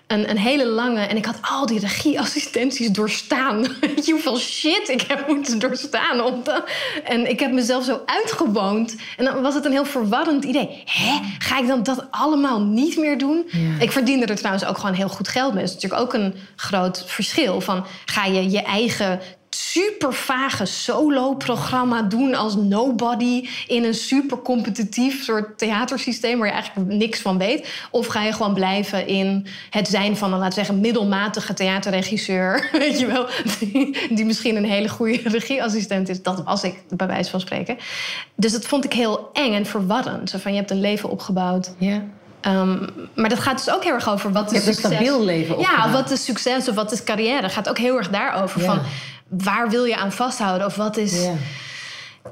een, 0.06 0.30
een 0.30 0.38
hele 0.38 0.66
lange... 0.66 1.00
En 1.00 1.16
ik 1.16 1.24
had 1.24 1.38
al 1.40 1.66
die 1.66 1.78
regieassistenties 1.80 2.88
doorstaan. 2.90 3.66
Weet 3.80 4.06
je 4.06 4.12
hoeveel 4.12 4.38
shit 4.38 4.88
ik 4.88 5.00
heb 5.00 5.28
moeten 5.28 5.58
doorstaan. 5.58 6.20
Om 6.20 6.42
te- 6.42 6.62
en 7.04 7.30
ik 7.30 7.40
heb 7.40 7.52
mezelf 7.52 7.84
zo 7.84 8.00
uitgewoond. 8.06 8.96
En 9.16 9.24
dan 9.24 9.42
was 9.42 9.54
het 9.54 9.64
een 9.64 9.72
heel 9.72 9.84
verwarrend 9.84 10.44
idee. 10.44 10.82
Hè? 10.84 11.18
Ga 11.38 11.58
ik 11.58 11.66
dan 11.66 11.82
dat 11.82 12.06
allemaal 12.10 12.60
niet 12.60 12.96
meer 12.96 13.18
doen? 13.18 13.44
Ja. 13.46 13.80
Ik 13.80 13.92
verdiende 13.92 14.26
er 14.26 14.36
trouwens 14.36 14.64
ook 14.64 14.78
gewoon 14.78 14.94
heel 14.94 15.08
goed 15.08 15.28
geld 15.28 15.52
mee. 15.54 15.64
Dat 15.64 15.74
is 15.74 15.82
natuurlijk 15.82 16.02
ook 16.02 16.14
een 16.14 16.34
groot 16.56 17.04
verschil. 17.06 17.60
Van, 17.60 17.86
ga 18.04 18.24
je 18.24 18.50
je 18.50 18.62
eigen 18.62 19.20
super 19.56 20.12
vage 20.12 20.64
solo-programma 20.64 22.02
doen 22.02 22.34
als 22.34 22.56
nobody 22.56 23.48
in 23.66 23.84
een 23.84 23.94
super 23.94 24.42
competitief 24.42 25.22
soort 25.22 25.58
theatersysteem 25.58 26.38
waar 26.38 26.46
je 26.46 26.52
eigenlijk 26.52 26.92
niks 26.92 27.20
van 27.20 27.38
weet? 27.38 27.68
Of 27.90 28.06
ga 28.06 28.22
je 28.22 28.32
gewoon 28.32 28.54
blijven 28.54 29.06
in 29.06 29.46
het 29.70 29.88
zijn 29.88 30.16
van 30.16 30.32
een, 30.32 30.38
laten 30.38 30.58
we 30.58 30.64
zeggen, 30.64 30.80
middelmatige 30.80 31.54
theaterregisseur, 31.54 32.68
weet 32.78 32.98
je 32.98 33.06
wel, 33.06 33.26
die, 33.58 33.98
die 34.14 34.24
misschien 34.24 34.56
een 34.56 34.64
hele 34.64 34.88
goede 34.88 35.20
regieassistent 35.24 36.08
is? 36.08 36.22
Dat 36.22 36.42
was 36.44 36.62
ik, 36.62 36.82
bij 36.88 37.06
wijze 37.06 37.30
van 37.30 37.40
spreken. 37.40 37.76
Dus 38.34 38.52
dat 38.52 38.64
vond 38.64 38.84
ik 38.84 38.92
heel 38.92 39.30
eng 39.32 39.54
en 39.54 39.66
verwarrend. 39.66 40.30
Zo 40.30 40.38
van 40.38 40.52
je 40.52 40.58
hebt 40.58 40.70
een 40.70 40.80
leven 40.80 41.10
opgebouwd. 41.10 41.74
Ja. 41.78 42.02
Um, 42.46 42.88
maar 43.14 43.28
dat 43.28 43.38
gaat 43.38 43.64
dus 43.64 43.74
ook 43.74 43.84
heel 43.84 43.92
erg 43.92 44.08
over 44.08 44.32
wat 44.32 44.52
is 44.52 44.64
succes. 44.64 44.84
een 44.84 44.90
stabiel 44.90 45.24
leven 45.24 45.58
Ja, 45.58 45.90
wat 45.90 46.10
is 46.10 46.24
succes 46.24 46.68
of 46.68 46.74
wat 46.74 46.92
is 46.92 47.04
carrière? 47.04 47.48
gaat 47.48 47.68
ook 47.68 47.78
heel 47.78 47.96
erg 47.96 48.10
daarover. 48.10 48.60
Ja. 48.60 48.66
Van 48.66 48.80
waar 49.28 49.70
wil 49.70 49.84
je 49.84 49.96
aan 49.96 50.12
vasthouden? 50.12 50.66
Of 50.66 50.76
wat 50.76 50.96
is. 50.96 51.28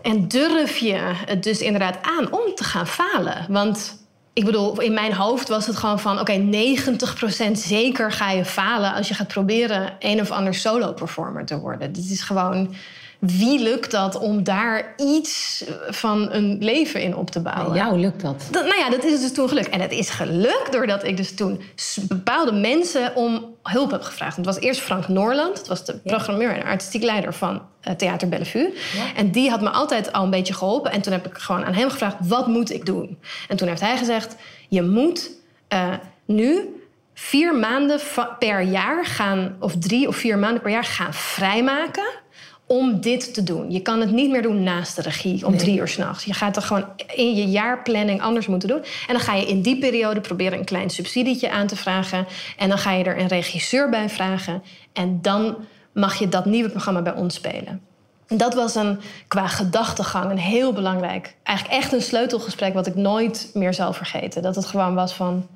En 0.02 0.28
durf 0.28 0.76
je 0.76 0.98
het 1.26 1.42
dus 1.42 1.60
inderdaad 1.60 1.98
aan 2.02 2.32
om 2.32 2.54
te 2.54 2.64
gaan 2.64 2.86
falen? 2.86 3.46
Want 3.48 4.06
ik 4.32 4.44
bedoel, 4.44 4.80
in 4.80 4.94
mijn 4.94 5.14
hoofd 5.14 5.48
was 5.48 5.66
het 5.66 5.76
gewoon 5.76 6.00
van: 6.00 6.20
oké, 6.20 6.48
90% 7.48 7.52
zeker 7.52 8.12
ga 8.12 8.30
je 8.30 8.44
falen 8.44 8.94
als 8.94 9.08
je 9.08 9.14
gaat 9.14 9.28
proberen 9.28 9.96
een 9.98 10.20
of 10.20 10.30
ander 10.30 10.54
solo-performer 10.54 11.44
te 11.44 11.58
worden. 11.58 11.92
Dit 11.92 12.10
is 12.10 12.22
gewoon 12.22 12.74
wie 13.26 13.62
lukt 13.62 13.90
dat 13.90 14.18
om 14.18 14.42
daar 14.42 14.94
iets 14.96 15.64
van 15.88 16.32
een 16.32 16.56
leven 16.60 17.02
in 17.02 17.16
op 17.16 17.30
te 17.30 17.40
bouwen? 17.40 17.76
Jou 17.76 17.98
lukt 17.98 18.20
dat? 18.20 18.48
dat? 18.50 18.64
Nou 18.64 18.78
ja, 18.78 18.90
dat 18.90 19.04
is 19.04 19.20
dus 19.20 19.32
toen 19.32 19.48
gelukt. 19.48 19.68
En 19.68 19.80
het 19.80 19.92
is 19.92 20.10
gelukt 20.10 20.72
doordat 20.72 21.04
ik 21.04 21.16
dus 21.16 21.34
toen 21.34 21.60
bepaalde 22.08 22.52
mensen 22.52 23.14
om 23.14 23.54
hulp 23.62 23.90
heb 23.90 24.02
gevraagd. 24.02 24.36
Het 24.36 24.46
was 24.46 24.58
eerst 24.58 24.80
Frank 24.80 25.08
Noorland, 25.08 25.56
dat 25.56 25.68
was 25.68 25.84
de 25.84 25.98
programmeur 25.98 26.50
en 26.50 26.64
artistiek 26.64 27.02
leider 27.02 27.34
van 27.34 27.62
uh, 27.88 27.94
Theater 27.94 28.28
Bellevue. 28.28 28.74
En 29.16 29.30
die 29.30 29.50
had 29.50 29.60
me 29.60 29.70
altijd 29.70 30.12
al 30.12 30.24
een 30.24 30.30
beetje 30.30 30.54
geholpen. 30.54 30.92
En 30.92 31.02
toen 31.02 31.12
heb 31.12 31.26
ik 31.26 31.38
gewoon 31.38 31.64
aan 31.64 31.74
hem 31.74 31.90
gevraagd: 31.90 32.16
wat 32.20 32.46
moet 32.46 32.72
ik 32.72 32.86
doen? 32.86 33.18
En 33.48 33.56
toen 33.56 33.68
heeft 33.68 33.80
hij 33.80 33.96
gezegd: 33.96 34.36
je 34.68 34.82
moet 34.82 35.30
uh, 35.72 35.92
nu 36.24 36.68
vier 37.14 37.54
maanden 37.54 38.00
per 38.38 38.60
jaar 38.60 39.06
gaan, 39.06 39.56
of 39.60 39.78
drie 39.78 40.08
of 40.08 40.16
vier 40.16 40.38
maanden 40.38 40.62
per 40.62 40.70
jaar 40.70 40.84
gaan 40.84 41.14
vrijmaken 41.14 42.22
om 42.66 43.00
dit 43.00 43.34
te 43.34 43.42
doen. 43.42 43.70
Je 43.70 43.80
kan 43.80 44.00
het 44.00 44.10
niet 44.10 44.30
meer 44.30 44.42
doen 44.42 44.62
naast 44.62 44.96
de 44.96 45.02
regie 45.02 45.46
om 45.46 45.56
drie 45.56 45.78
uur 45.78 45.88
s'nachts. 45.88 46.24
Je 46.24 46.32
gaat 46.32 46.56
er 46.56 46.62
gewoon 46.62 46.84
in 47.14 47.34
je 47.34 47.46
jaarplanning 47.46 48.22
anders 48.22 48.46
moeten 48.46 48.68
doen. 48.68 48.78
En 48.78 49.14
dan 49.14 49.20
ga 49.20 49.34
je 49.34 49.46
in 49.46 49.62
die 49.62 49.78
periode 49.78 50.20
proberen 50.20 50.58
een 50.58 50.64
klein 50.64 50.90
subsidietje 50.90 51.50
aan 51.50 51.66
te 51.66 51.76
vragen. 51.76 52.26
En 52.56 52.68
dan 52.68 52.78
ga 52.78 52.92
je 52.92 53.04
er 53.04 53.18
een 53.18 53.28
regisseur 53.28 53.90
bij 53.90 54.08
vragen. 54.08 54.62
En 54.92 55.18
dan 55.22 55.56
mag 55.92 56.18
je 56.18 56.28
dat 56.28 56.44
nieuwe 56.44 56.68
programma 56.68 57.02
bij 57.02 57.14
ons 57.14 57.34
spelen. 57.34 57.80
En 58.26 58.36
dat 58.36 58.54
was 58.54 58.74
een, 58.74 59.00
qua 59.28 59.46
gedachtegang 59.46 60.30
een 60.30 60.38
heel 60.38 60.72
belangrijk, 60.72 61.34
eigenlijk 61.42 61.78
echt 61.78 61.92
een 61.92 62.02
sleutelgesprek 62.02 62.74
wat 62.74 62.86
ik 62.86 62.94
nooit 62.94 63.50
meer 63.54 63.74
zal 63.74 63.92
vergeten. 63.92 64.42
Dat 64.42 64.54
het 64.54 64.66
gewoon 64.66 64.94
was 64.94 65.14
van, 65.14 65.46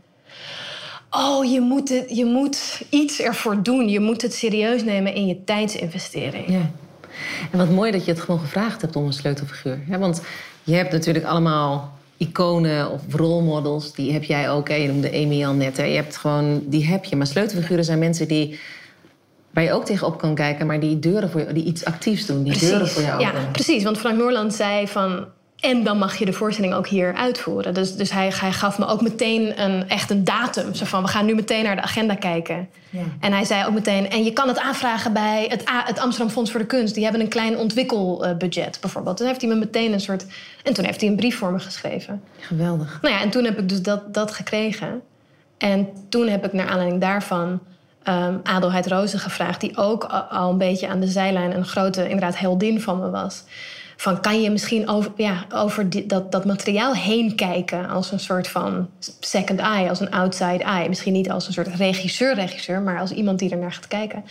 oh, 1.10 1.52
je 1.52 1.60
moet, 1.60 1.88
het, 1.88 2.16
je 2.16 2.24
moet 2.24 2.82
iets 2.90 3.20
ervoor 3.20 3.62
doen. 3.62 3.88
Je 3.88 4.00
moet 4.00 4.22
het 4.22 4.34
serieus 4.34 4.84
nemen 4.84 5.14
in 5.14 5.26
je 5.26 5.44
tijdsinvestering. 5.44 6.48
Ja. 6.48 6.70
En 7.50 7.59
wat 7.59 7.71
mooi 7.71 7.90
dat 7.92 8.04
je 8.04 8.11
het 8.11 8.21
gewoon 8.21 8.40
gevraagd 8.40 8.80
hebt 8.80 8.97
om 8.97 9.07
een 9.07 9.12
sleutelfiguur. 9.12 9.78
want 9.99 10.23
je 10.62 10.75
hebt 10.75 10.92
natuurlijk 10.92 11.25
allemaal 11.25 11.99
iconen 12.16 12.90
of 12.90 13.00
rolmodels. 13.11 13.92
Die 13.92 14.12
heb 14.12 14.25
jij 14.25 14.50
ook. 14.50 14.68
Hè? 14.68 14.75
Je 14.75 14.88
noemde 14.88 15.12
Amy 15.12 15.45
al 15.45 15.52
net. 15.52 15.76
Hè? 15.76 15.85
Je 15.85 15.97
hebt 15.97 16.16
gewoon, 16.16 16.62
die 16.64 16.87
heb 16.87 17.04
je. 17.04 17.16
Maar 17.16 17.26
sleutelfiguren 17.26 17.85
zijn 17.85 17.99
mensen 17.99 18.28
die 18.28 18.59
waar 19.50 19.64
je 19.64 19.73
ook 19.73 19.85
tegenop 19.85 20.18
kan 20.18 20.35
kijken, 20.35 20.66
maar 20.66 20.80
die 20.80 20.99
deuren 20.99 21.30
voor 21.30 21.40
je, 21.40 21.52
die 21.52 21.64
iets 21.64 21.85
actiefs 21.85 22.26
doen, 22.26 22.42
die 22.42 22.59
deuren 22.59 22.88
voor 22.88 23.02
jou 23.02 23.21
Ja, 23.21 23.33
precies. 23.52 23.83
Want 23.85 23.99
Frank 23.99 24.18
Noorland 24.18 24.54
zei 24.54 24.88
van 24.88 25.26
en 25.60 25.84
dan 25.84 25.98
mag 25.98 26.16
je 26.16 26.24
de 26.24 26.32
voorstelling 26.32 26.74
ook 26.74 26.86
hier 26.86 27.14
uitvoeren. 27.14 27.74
Dus, 27.74 27.96
dus 27.96 28.10
hij, 28.10 28.32
hij 28.40 28.52
gaf 28.52 28.78
me 28.78 28.86
ook 28.86 29.00
meteen 29.00 29.62
een, 29.62 29.88
echt 29.88 30.10
een 30.10 30.24
datum. 30.24 30.74
Zo 30.74 30.84
van, 30.84 31.02
we 31.02 31.08
gaan 31.08 31.26
nu 31.26 31.34
meteen 31.34 31.64
naar 31.64 31.76
de 31.76 31.82
agenda 31.82 32.14
kijken. 32.14 32.68
Ja. 32.90 33.02
En 33.20 33.32
hij 33.32 33.44
zei 33.44 33.66
ook 33.66 33.72
meteen... 33.72 34.10
en 34.10 34.24
je 34.24 34.32
kan 34.32 34.48
het 34.48 34.58
aanvragen 34.58 35.12
bij 35.12 35.46
het, 35.48 35.62
het 35.64 35.98
Amsterdam 35.98 36.32
Fonds 36.32 36.50
voor 36.50 36.60
de 36.60 36.66
Kunst. 36.66 36.94
Die 36.94 37.02
hebben 37.02 37.20
een 37.20 37.28
klein 37.28 37.56
ontwikkelbudget 37.56 38.78
bijvoorbeeld. 38.80 39.16
Toen 39.16 39.26
heeft 39.26 39.40
hij 39.40 39.50
me 39.50 39.56
meteen 39.56 39.92
een 39.92 40.00
soort... 40.00 40.26
en 40.64 40.74
toen 40.74 40.84
heeft 40.84 41.00
hij 41.00 41.10
een 41.10 41.16
brief 41.16 41.38
voor 41.38 41.52
me 41.52 41.58
geschreven. 41.58 42.22
Geweldig. 42.38 42.98
Nou 43.02 43.14
ja, 43.14 43.20
en 43.20 43.30
toen 43.30 43.44
heb 43.44 43.59
ik 43.59 43.68
dus 43.68 43.83
dat, 43.83 44.14
dat 44.14 44.33
gekregen. 44.33 45.02
En 45.59 45.88
toen 46.09 46.28
heb 46.28 46.44
ik 46.44 46.52
naar 46.52 46.68
aanleiding 46.68 47.00
daarvan... 47.00 47.61
Um, 48.04 48.40
Adelheid 48.42 48.87
Rozen 48.87 49.18
gevraagd... 49.18 49.61
die 49.61 49.76
ook 49.76 50.04
al 50.30 50.50
een 50.50 50.59
beetje 50.59 50.88
aan 50.88 51.00
de 51.00 51.06
zijlijn... 51.06 51.56
een 51.56 51.66
grote 51.66 52.02
inderdaad 52.02 52.38
heldin 52.38 52.80
van 52.80 52.98
me 52.98 53.11
was... 53.11 53.44
Van 54.00 54.20
kan 54.20 54.42
je 54.42 54.50
misschien 54.50 54.88
over, 54.88 55.12
ja, 55.16 55.46
over 55.54 55.90
die, 55.90 56.06
dat, 56.06 56.32
dat 56.32 56.44
materiaal 56.44 56.94
heen 56.94 57.34
kijken 57.34 57.88
als 57.88 58.12
een 58.12 58.20
soort 58.20 58.48
van 58.48 58.90
second 59.20 59.61
eye, 59.61 59.88
als 59.88 60.00
een 60.00 60.11
outside 60.11 60.64
eye. 60.64 60.88
Misschien 60.88 61.12
niet 61.12 61.30
als 61.30 61.46
een 61.46 61.52
soort 61.52 61.68
regisseur-regisseur, 61.68 62.80
maar 62.80 63.00
als 63.00 63.11
iemand 63.11 63.38
die 63.38 63.50
er 63.50 63.58
naar 63.58 63.72
gaat 63.72 63.88
kijken. 63.88 64.24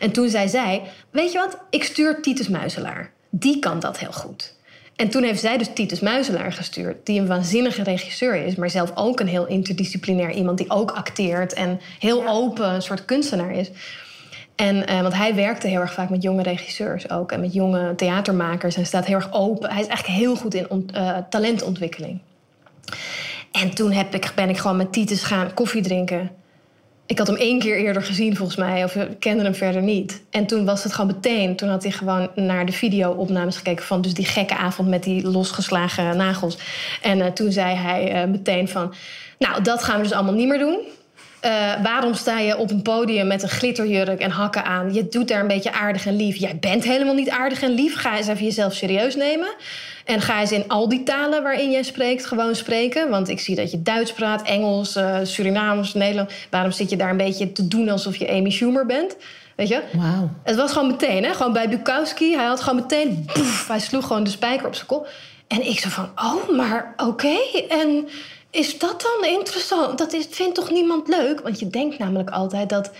En 0.00 0.12
toen 0.12 0.28
zei 0.28 0.48
zij: 0.48 0.82
Weet 1.10 1.32
je 1.32 1.38
wat, 1.38 1.58
ik 1.70 1.84
stuur 1.84 2.22
Titus 2.22 2.48
Muizelaar. 2.48 3.10
Die 3.30 3.58
kan 3.58 3.80
dat 3.80 3.98
heel 3.98 4.12
goed. 4.12 4.54
En 4.96 5.08
toen 5.08 5.22
heeft 5.22 5.40
zij 5.40 5.58
dus 5.58 5.70
Titus 5.74 6.00
Muizelaar 6.00 6.52
gestuurd, 6.52 7.06
die 7.06 7.20
een 7.20 7.26
waanzinnige 7.26 7.82
regisseur 7.82 8.34
is, 8.34 8.54
maar 8.54 8.70
zelf 8.70 8.92
ook 8.94 9.20
een 9.20 9.28
heel 9.28 9.46
interdisciplinair 9.46 10.30
iemand 10.30 10.58
die 10.58 10.70
ook 10.70 10.90
acteert 10.90 11.52
en 11.52 11.80
heel 11.98 12.28
open, 12.28 12.74
een 12.74 12.82
soort 12.82 13.04
kunstenaar 13.04 13.52
is. 13.52 13.70
En, 14.54 14.90
uh, 14.90 15.00
want 15.00 15.14
hij 15.14 15.34
werkte 15.34 15.68
heel 15.68 15.80
erg 15.80 15.92
vaak 15.92 16.10
met 16.10 16.22
jonge 16.22 16.42
regisseurs 16.42 17.10
ook. 17.10 17.32
En 17.32 17.40
met 17.40 17.52
jonge 17.52 17.94
theatermakers. 17.94 18.76
En 18.76 18.86
staat 18.86 19.06
heel 19.06 19.16
erg 19.16 19.32
open. 19.32 19.70
Hij 19.70 19.80
is 19.80 19.86
eigenlijk 19.86 20.18
heel 20.18 20.36
goed 20.36 20.54
in 20.54 20.90
uh, 20.94 21.16
talentontwikkeling. 21.30 22.20
En 23.52 23.74
toen 23.74 23.92
heb 23.92 24.14
ik, 24.14 24.32
ben 24.34 24.48
ik 24.48 24.58
gewoon 24.58 24.76
met 24.76 24.92
Titus 24.92 25.22
gaan 25.22 25.54
koffie 25.54 25.82
drinken. 25.82 26.30
Ik 27.06 27.18
had 27.18 27.26
hem 27.26 27.36
één 27.36 27.58
keer 27.58 27.76
eerder 27.76 28.02
gezien 28.02 28.36
volgens 28.36 28.58
mij. 28.58 28.84
Of 28.84 28.94
ik 28.94 29.20
kende 29.20 29.42
hem 29.42 29.54
verder 29.54 29.82
niet. 29.82 30.22
En 30.30 30.46
toen 30.46 30.64
was 30.64 30.84
het 30.84 30.92
gewoon 30.92 31.14
meteen. 31.14 31.56
Toen 31.56 31.68
had 31.68 31.82
hij 31.82 31.92
gewoon 31.92 32.30
naar 32.34 32.66
de 32.66 32.72
video-opnames 32.72 33.56
gekeken. 33.56 33.84
Van 33.84 34.00
dus 34.00 34.14
die 34.14 34.24
gekke 34.24 34.56
avond 34.56 34.88
met 34.88 35.02
die 35.02 35.28
losgeslagen 35.28 36.16
nagels. 36.16 36.58
En 37.02 37.18
uh, 37.18 37.26
toen 37.26 37.52
zei 37.52 37.74
hij 37.74 38.28
meteen 38.28 38.68
van... 38.68 38.94
Nou, 39.38 39.62
dat 39.62 39.84
gaan 39.84 39.96
we 39.96 40.02
dus 40.02 40.12
allemaal 40.12 40.34
niet 40.34 40.48
meer 40.48 40.58
doen. 40.58 40.78
Uh, 41.44 41.82
waarom 41.82 42.14
sta 42.14 42.38
je 42.38 42.58
op 42.58 42.70
een 42.70 42.82
podium 42.82 43.26
met 43.26 43.42
een 43.42 43.48
glitterjurk 43.48 44.20
en 44.20 44.30
hakken 44.30 44.64
aan? 44.64 44.94
Je 44.94 45.08
doet 45.08 45.28
daar 45.28 45.40
een 45.40 45.46
beetje 45.46 45.72
aardig 45.72 46.06
en 46.06 46.16
lief. 46.16 46.36
Jij 46.36 46.58
bent 46.60 46.84
helemaal 46.84 47.14
niet 47.14 47.30
aardig 47.30 47.62
en 47.62 47.70
lief. 47.70 47.96
Ga 47.96 48.16
eens 48.16 48.26
even 48.26 48.44
jezelf 48.44 48.74
serieus 48.74 49.16
nemen. 49.16 49.48
En 50.04 50.20
ga 50.20 50.40
eens 50.40 50.52
in 50.52 50.68
al 50.68 50.88
die 50.88 51.02
talen 51.02 51.42
waarin 51.42 51.70
jij 51.70 51.82
spreekt 51.82 52.26
gewoon 52.26 52.54
spreken. 52.54 53.10
Want 53.10 53.28
ik 53.28 53.40
zie 53.40 53.56
dat 53.56 53.70
je 53.70 53.82
Duits 53.82 54.12
praat, 54.12 54.42
Engels, 54.42 54.96
uh, 54.96 55.18
Surinaams, 55.22 55.94
Nederlands. 55.94 56.34
Waarom 56.50 56.72
zit 56.72 56.90
je 56.90 56.96
daar 56.96 57.10
een 57.10 57.16
beetje 57.16 57.52
te 57.52 57.68
doen 57.68 57.88
alsof 57.88 58.16
je 58.16 58.30
Amy 58.30 58.50
Schumer 58.50 58.86
bent? 58.86 59.16
Weet 59.56 59.68
je? 59.68 59.80
Wauw. 59.92 60.30
Het 60.42 60.56
was 60.56 60.72
gewoon 60.72 60.88
meteen, 60.88 61.24
hè? 61.24 61.34
Gewoon 61.34 61.52
bij 61.52 61.68
Bukowski. 61.68 62.34
Hij 62.34 62.44
had 62.44 62.60
gewoon 62.60 62.80
meteen... 62.80 63.28
Boef, 63.34 63.68
hij 63.68 63.80
sloeg 63.80 64.06
gewoon 64.06 64.24
de 64.24 64.30
spijker 64.30 64.66
op 64.66 64.74
zijn 64.74 64.86
kop. 64.86 65.08
En 65.48 65.66
ik 65.66 65.78
zo 65.78 65.88
van, 65.88 66.10
oh, 66.14 66.56
maar 66.56 66.94
oké. 66.96 67.36
En 67.68 68.08
is 68.52 68.78
dat 68.78 69.02
dan 69.02 69.30
interessant? 69.30 69.98
Dat 69.98 70.12
is, 70.12 70.26
vindt 70.30 70.54
toch 70.54 70.70
niemand 70.70 71.08
leuk? 71.08 71.40
Want 71.40 71.58
je 71.58 71.68
denkt 71.68 71.98
namelijk 71.98 72.30
altijd 72.30 72.68
dat 72.68 72.90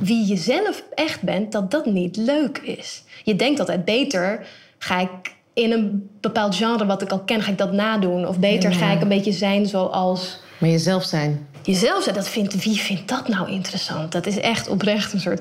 wie 0.00 0.26
je 0.26 0.36
zelf 0.36 0.84
echt 0.94 1.22
bent, 1.22 1.52
dat 1.52 1.70
dat 1.70 1.86
niet 1.86 2.16
leuk 2.16 2.58
is. 2.58 3.04
Je 3.24 3.36
denkt 3.36 3.60
altijd 3.60 3.84
beter, 3.84 4.46
ga 4.78 5.00
ik 5.00 5.34
in 5.54 5.72
een 5.72 6.10
bepaald 6.20 6.54
genre 6.54 6.86
wat 6.86 7.02
ik 7.02 7.10
al 7.10 7.20
ken, 7.20 7.42
ga 7.42 7.50
ik 7.50 7.58
dat 7.58 7.72
nadoen? 7.72 8.28
Of 8.28 8.38
beter 8.38 8.72
ga 8.72 8.90
ik 8.90 9.00
een 9.00 9.08
beetje 9.08 9.32
zijn 9.32 9.66
zoals... 9.66 10.40
Maar 10.58 10.70
jezelf 10.70 11.04
zijn. 11.04 11.46
Jezelf 11.62 12.02
zijn, 12.02 12.14
dat 12.14 12.28
vindt, 12.28 12.64
wie 12.64 12.76
vindt 12.76 13.08
dat 13.08 13.28
nou 13.28 13.50
interessant? 13.50 14.12
Dat 14.12 14.26
is 14.26 14.40
echt 14.40 14.68
oprecht 14.68 15.12
een 15.12 15.20
soort... 15.20 15.40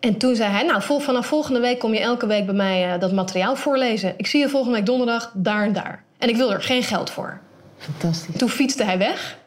En 0.00 0.16
toen 0.16 0.36
zei 0.36 0.50
hij, 0.50 0.62
nou, 0.62 1.02
vanaf 1.02 1.26
volgende 1.26 1.60
week 1.60 1.78
kom 1.78 1.94
je 1.94 2.00
elke 2.00 2.26
week 2.26 2.46
bij 2.46 2.54
mij 2.54 2.94
uh, 2.94 3.00
dat 3.00 3.12
materiaal 3.12 3.56
voorlezen. 3.56 4.14
Ik 4.16 4.26
zie 4.26 4.40
je 4.40 4.48
volgende 4.48 4.76
week 4.76 4.86
donderdag 4.86 5.32
daar 5.34 5.64
en 5.64 5.72
daar. 5.72 6.04
En 6.18 6.28
ik 6.28 6.36
wil 6.36 6.52
er 6.52 6.62
geen 6.62 6.82
geld 6.82 7.10
voor. 7.10 7.40
Fantastisch. 7.86 8.36
Toen 8.36 8.48
fietste 8.48 8.84
hij 8.84 8.98
weg. 8.98 9.38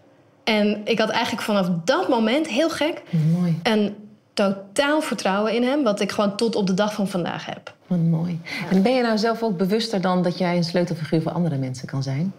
En 0.44 0.82
ik 0.84 1.00
had 1.00 1.10
eigenlijk 1.10 1.44
vanaf 1.44 1.70
dat 1.86 2.08
moment, 2.08 2.48
heel 2.48 2.70
gek, 2.70 3.02
mooi. 3.34 3.60
een 3.64 3.96
totaal 4.34 5.02
vertrouwen 5.02 5.54
in 5.54 5.64
hem, 5.64 5.84
wat 5.84 6.00
ik 6.02 6.12
gewoon 6.12 6.36
tot 6.36 6.56
op 6.56 6.68
de 6.68 6.74
dag 6.74 6.94
van 6.94 7.08
vandaag 7.08 7.46
heb. 7.46 7.74
Wat 7.88 8.00
mooi. 8.00 8.40
En 8.70 8.82
ben 8.82 8.96
je 8.96 9.02
nou 9.02 9.18
zelf 9.18 9.44
ook 9.44 9.58
bewuster 9.58 10.02
dan 10.02 10.24
dat 10.24 10.38
jij 10.38 10.58
een 10.58 10.64
sleutelfiguur 10.64 11.22
voor 11.22 11.32
andere 11.32 11.58
mensen 11.58 11.88
kan 11.88 12.04
zijn? 12.04 12.34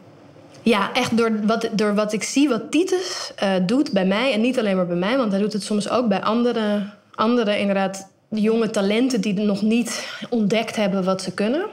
Ja, 0.62 0.92
echt 0.92 1.16
door 1.16 1.46
wat, 1.46 1.68
door 1.72 1.94
wat 1.94 2.12
ik 2.12 2.22
zie 2.22 2.48
wat 2.48 2.70
Titus 2.70 3.32
uh, 3.42 3.50
doet 3.66 3.92
bij 3.92 4.06
mij. 4.06 4.32
En 4.32 4.40
niet 4.40 4.58
alleen 4.58 4.76
maar 4.76 4.86
bij 4.86 4.96
mij, 4.96 5.16
want 5.16 5.32
hij 5.32 5.40
doet 5.40 5.52
het 5.52 5.62
soms 5.62 5.88
ook 5.88 6.08
bij 6.08 6.22
andere, 6.22 6.90
andere 7.14 7.58
inderdaad, 7.58 8.10
jonge 8.28 8.70
talenten 8.70 9.20
die 9.20 9.34
nog 9.34 9.62
niet 9.62 10.08
ontdekt 10.28 10.76
hebben 10.76 11.04
wat 11.04 11.22
ze 11.22 11.34
kunnen 11.34 11.66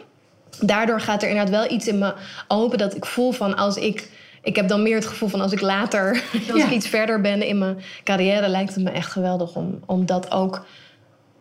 daardoor 0.59 1.01
gaat 1.01 1.23
er 1.23 1.29
inderdaad 1.29 1.53
wel 1.53 1.71
iets 1.71 1.87
in 1.87 1.97
me 1.97 2.13
open 2.47 2.77
dat 2.77 2.95
ik 2.95 3.05
voel 3.05 3.31
van 3.31 3.55
als 3.57 3.75
ik. 3.75 4.09
Ik 4.41 4.55
heb 4.55 4.67
dan 4.67 4.83
meer 4.83 4.95
het 4.95 5.05
gevoel 5.05 5.29
van 5.29 5.41
als 5.41 5.51
ik 5.51 5.61
later, 5.61 6.23
als 6.53 6.63
ik 6.63 6.69
iets 6.69 6.87
verder 6.87 7.21
ben 7.21 7.47
in 7.47 7.57
mijn 7.57 7.77
carrière, 8.03 8.47
lijkt 8.47 8.75
het 8.75 8.83
me 8.83 8.89
echt 8.89 9.11
geweldig 9.11 9.55
om, 9.55 9.79
om 9.85 10.05
dat 10.05 10.31
ook 10.31 10.65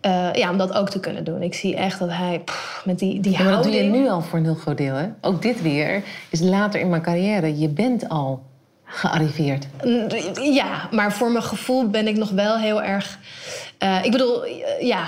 eh, 0.06 0.32
ja, 0.32 0.50
om 0.50 0.58
dat 0.58 0.72
ook 0.72 0.90
te 0.90 1.00
kunnen 1.00 1.24
doen. 1.24 1.42
Ik 1.42 1.54
zie 1.54 1.76
echt 1.76 1.98
dat 1.98 2.08
hij 2.12 2.40
pff, 2.44 2.82
met 2.84 2.98
die, 2.98 3.20
die 3.20 3.32
Ja, 3.32 3.42
maar 3.42 3.52
dat 3.52 3.62
doe 3.62 3.72
je 3.72 3.82
nu 3.82 4.08
al 4.08 4.20
voor 4.20 4.38
een 4.38 4.44
heel 4.44 4.54
groot 4.54 4.76
deel. 4.76 4.94
Hè? 4.94 5.08
Ook 5.20 5.42
dit 5.42 5.62
weer 5.62 6.02
is 6.30 6.40
later 6.40 6.80
in 6.80 6.88
mijn 6.88 7.02
carrière. 7.02 7.58
Je 7.58 7.68
bent 7.68 8.08
al 8.08 8.42
gearriveerd. 8.84 9.66
Ja, 10.42 10.88
maar 10.90 11.12
voor 11.12 11.30
mijn 11.30 11.44
gevoel 11.44 11.88
ben 11.88 12.06
ik 12.06 12.16
nog 12.16 12.30
wel 12.30 12.58
heel 12.58 12.82
erg. 12.82 13.18
Eh, 13.78 14.04
ik 14.04 14.10
bedoel, 14.10 14.44
eh, 14.44 14.86
ja, 14.86 15.04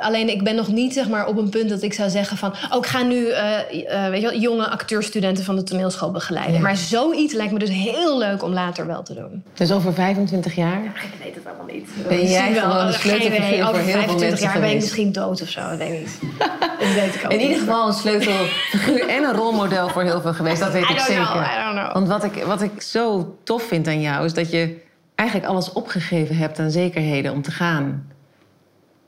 alleen 0.00 0.28
ik 0.28 0.44
ben 0.44 0.54
nog 0.54 0.68
niet 0.68 0.92
zeg 0.92 1.08
maar, 1.08 1.26
op 1.26 1.36
een 1.36 1.48
punt 1.48 1.68
dat 1.68 1.82
ik 1.82 1.92
zou 1.92 2.10
zeggen 2.10 2.36
van... 2.36 2.52
oh, 2.70 2.78
ik 2.78 2.86
ga 2.86 3.02
nu 3.02 3.28
eh, 3.28 4.08
weet 4.08 4.20
je 4.20 4.28
wel, 4.28 4.38
jonge 4.38 4.68
acteurstudenten 4.68 5.44
van 5.44 5.56
de 5.56 5.62
toneelschool 5.62 6.10
begeleiden. 6.10 6.54
Ja. 6.54 6.60
Maar 6.60 6.76
zoiets 6.76 7.34
lijkt 7.34 7.52
me 7.52 7.58
dus 7.58 7.70
heel 7.70 8.18
leuk 8.18 8.42
om 8.42 8.52
later 8.52 8.86
wel 8.86 9.02
te 9.02 9.14
doen. 9.14 9.42
Dus 9.54 9.72
over 9.72 9.94
25 9.94 10.54
jaar 10.54 10.84
Ik 10.84 10.92
weet 11.24 11.34
het 11.34 11.46
allemaal 11.46 11.74
niet. 11.74 11.88
Ben 12.08 12.30
jij 12.30 12.54
gewoon 12.54 12.86
een 12.86 12.92
sleutelfiguur 12.92 13.64
voor 13.64 13.68
Over 13.68 13.80
heel 13.80 13.92
veel 13.92 14.18
25 14.18 14.28
mensen 14.28 14.46
jaar 14.48 14.60
ben 14.60 14.70
ik 14.70 14.74
misschien 14.74 15.12
dood 15.12 15.42
of 15.42 15.48
zo, 15.48 15.60
dat 15.60 15.78
weet 15.78 15.90
ik 15.90 15.98
niet. 16.00 16.20
dat 16.80 16.92
weet 16.94 17.14
ik 17.14 17.24
ook 17.24 17.30
in 17.30 17.38
niet. 17.38 17.46
ieder 17.46 17.58
geval 17.58 17.86
een 17.86 17.92
sleutelfiguur 17.92 19.08
en 19.08 19.24
een 19.24 19.34
rolmodel 19.34 19.88
voor 19.88 20.02
heel 20.02 20.20
veel 20.20 20.32
geweest. 20.34 20.60
Dat 20.60 20.72
weet 20.72 20.82
I 20.82 20.92
ik 20.92 20.96
don't 20.96 21.06
zeker. 21.08 21.24
know, 21.24 21.42
I 21.42 21.64
don't 21.64 21.78
know. 21.78 21.92
Want 21.92 22.08
wat 22.08 22.24
ik, 22.24 22.44
wat 22.44 22.62
ik 22.62 22.82
zo 22.82 23.36
tof 23.44 23.62
vind 23.62 23.86
aan 23.86 24.00
jou 24.00 24.24
is 24.24 24.34
dat 24.34 24.50
je 24.50 24.88
eigenlijk 25.20 25.50
alles 25.50 25.72
opgegeven 25.72 26.36
hebt 26.36 26.58
aan 26.58 26.70
zekerheden 26.70 27.32
om 27.32 27.42
te 27.42 27.50
gaan 27.50 28.08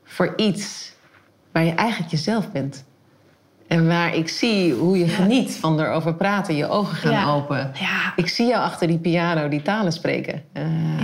voor 0.03 0.33
iets 0.35 0.93
waar 1.51 1.63
je 1.63 1.71
eigenlijk 1.73 2.11
jezelf 2.11 2.51
bent. 2.51 2.83
En 3.67 3.87
waar 3.87 4.15
ik 4.15 4.29
zie 4.29 4.73
hoe 4.73 4.97
je 4.97 5.07
geniet 5.07 5.55
van 5.55 5.79
erover 5.79 6.13
praten, 6.15 6.55
je 6.55 6.69
ogen 6.69 6.95
gaan 6.95 7.11
Ja. 7.11 7.33
open. 7.33 7.71
Ja. 7.79 8.13
Ik 8.15 8.27
zie 8.27 8.47
jou 8.47 8.63
achter 8.63 8.87
die 8.87 8.97
piano 8.97 9.49
die 9.49 9.61
talen 9.61 9.91
spreken. 9.91 10.43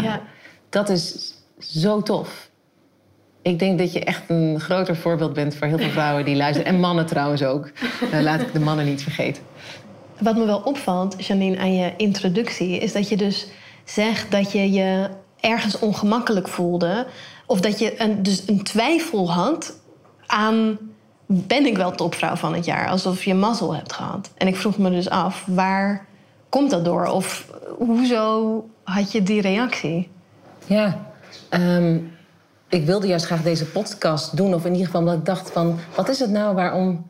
Ja. 0.02 0.22
Dat 0.70 0.90
is 0.90 1.34
zo 1.60 2.02
tof. 2.02 2.50
Ik 3.42 3.60
denk 3.60 3.80
dat 3.80 3.94
je 3.94 4.04
echt 4.04 4.30
een 4.30 4.60
groter 4.60 4.96
voorbeeld 4.96 5.34
bent 5.34 5.56
voor 5.56 5.68
heel 5.68 5.78
veel 5.78 5.90
vrouwen 5.90 6.26
die 6.26 6.36
luisteren. 6.36 6.72
En 6.74 6.80
mannen 6.80 7.06
trouwens 7.06 7.44
ook. 7.44 7.70
Eh, 8.12 8.22
laat 8.22 8.42
ik 8.42 8.54
de 8.54 8.60
mannen 8.60 8.86
niet 8.86 9.04
vergeten. 9.04 9.44
Wat 10.20 10.38
me 10.38 10.46
wel 10.46 10.60
opvalt, 10.60 11.26
Janine, 11.28 11.58
aan 11.60 11.76
je 11.76 11.94
introductie, 11.98 12.78
is 12.78 12.94
dat 12.94 13.10
je 13.10 13.18
dus 13.18 13.48
zegt 13.94 14.32
dat 14.32 14.52
je 14.52 14.72
je 14.72 15.10
ergens 15.40 15.80
ongemakkelijk 15.80 16.48
voelde. 16.48 17.08
Of 17.46 17.62
dat 17.62 17.80
je 17.80 18.02
een, 18.02 18.24
dus 18.24 18.48
een 18.48 18.64
twijfel 18.64 19.32
had 19.32 19.80
aan. 20.26 20.78
Ben 21.26 21.66
ik 21.66 21.78
wel 21.78 21.92
topvrouw 21.92 22.36
van 22.36 22.54
het 22.54 22.66
jaar? 22.66 22.90
Alsof 22.90 23.24
je 23.24 23.34
mazzel 23.34 23.76
hebt 23.76 23.94
gehad. 23.94 24.32
En 24.38 24.48
ik 24.48 24.56
vroeg 24.56 24.78
me 24.78 24.90
dus 24.90 25.10
af, 25.10 25.44
waar 25.48 26.06
komt 26.50 26.70
dat 26.70 26.86
door? 26.86 27.06
Of 27.06 27.52
hoezo 27.78 28.66
had 28.84 29.12
je 29.12 29.24
die 29.24 29.42
reactie? 29.42 30.10
Ja, 30.66 31.12
ehm, 31.50 31.98
ik 32.70 32.86
wilde 32.86 33.08
juist 33.08 33.26
graag 33.26 33.44
deze 33.44 33.66
podcast 33.66 34.38
doen. 34.38 34.54
Of 34.54 34.66
in 34.66 34.72
ieder 34.72 34.86
geval 34.86 35.02
omdat 35.02 35.18
ik 35.18 35.26
dacht 35.26 35.52
van... 35.52 35.80
Wat 35.96 36.10
is 36.10 36.20
het 36.20 36.30
nou 36.30 36.56
waarom... 36.56 37.10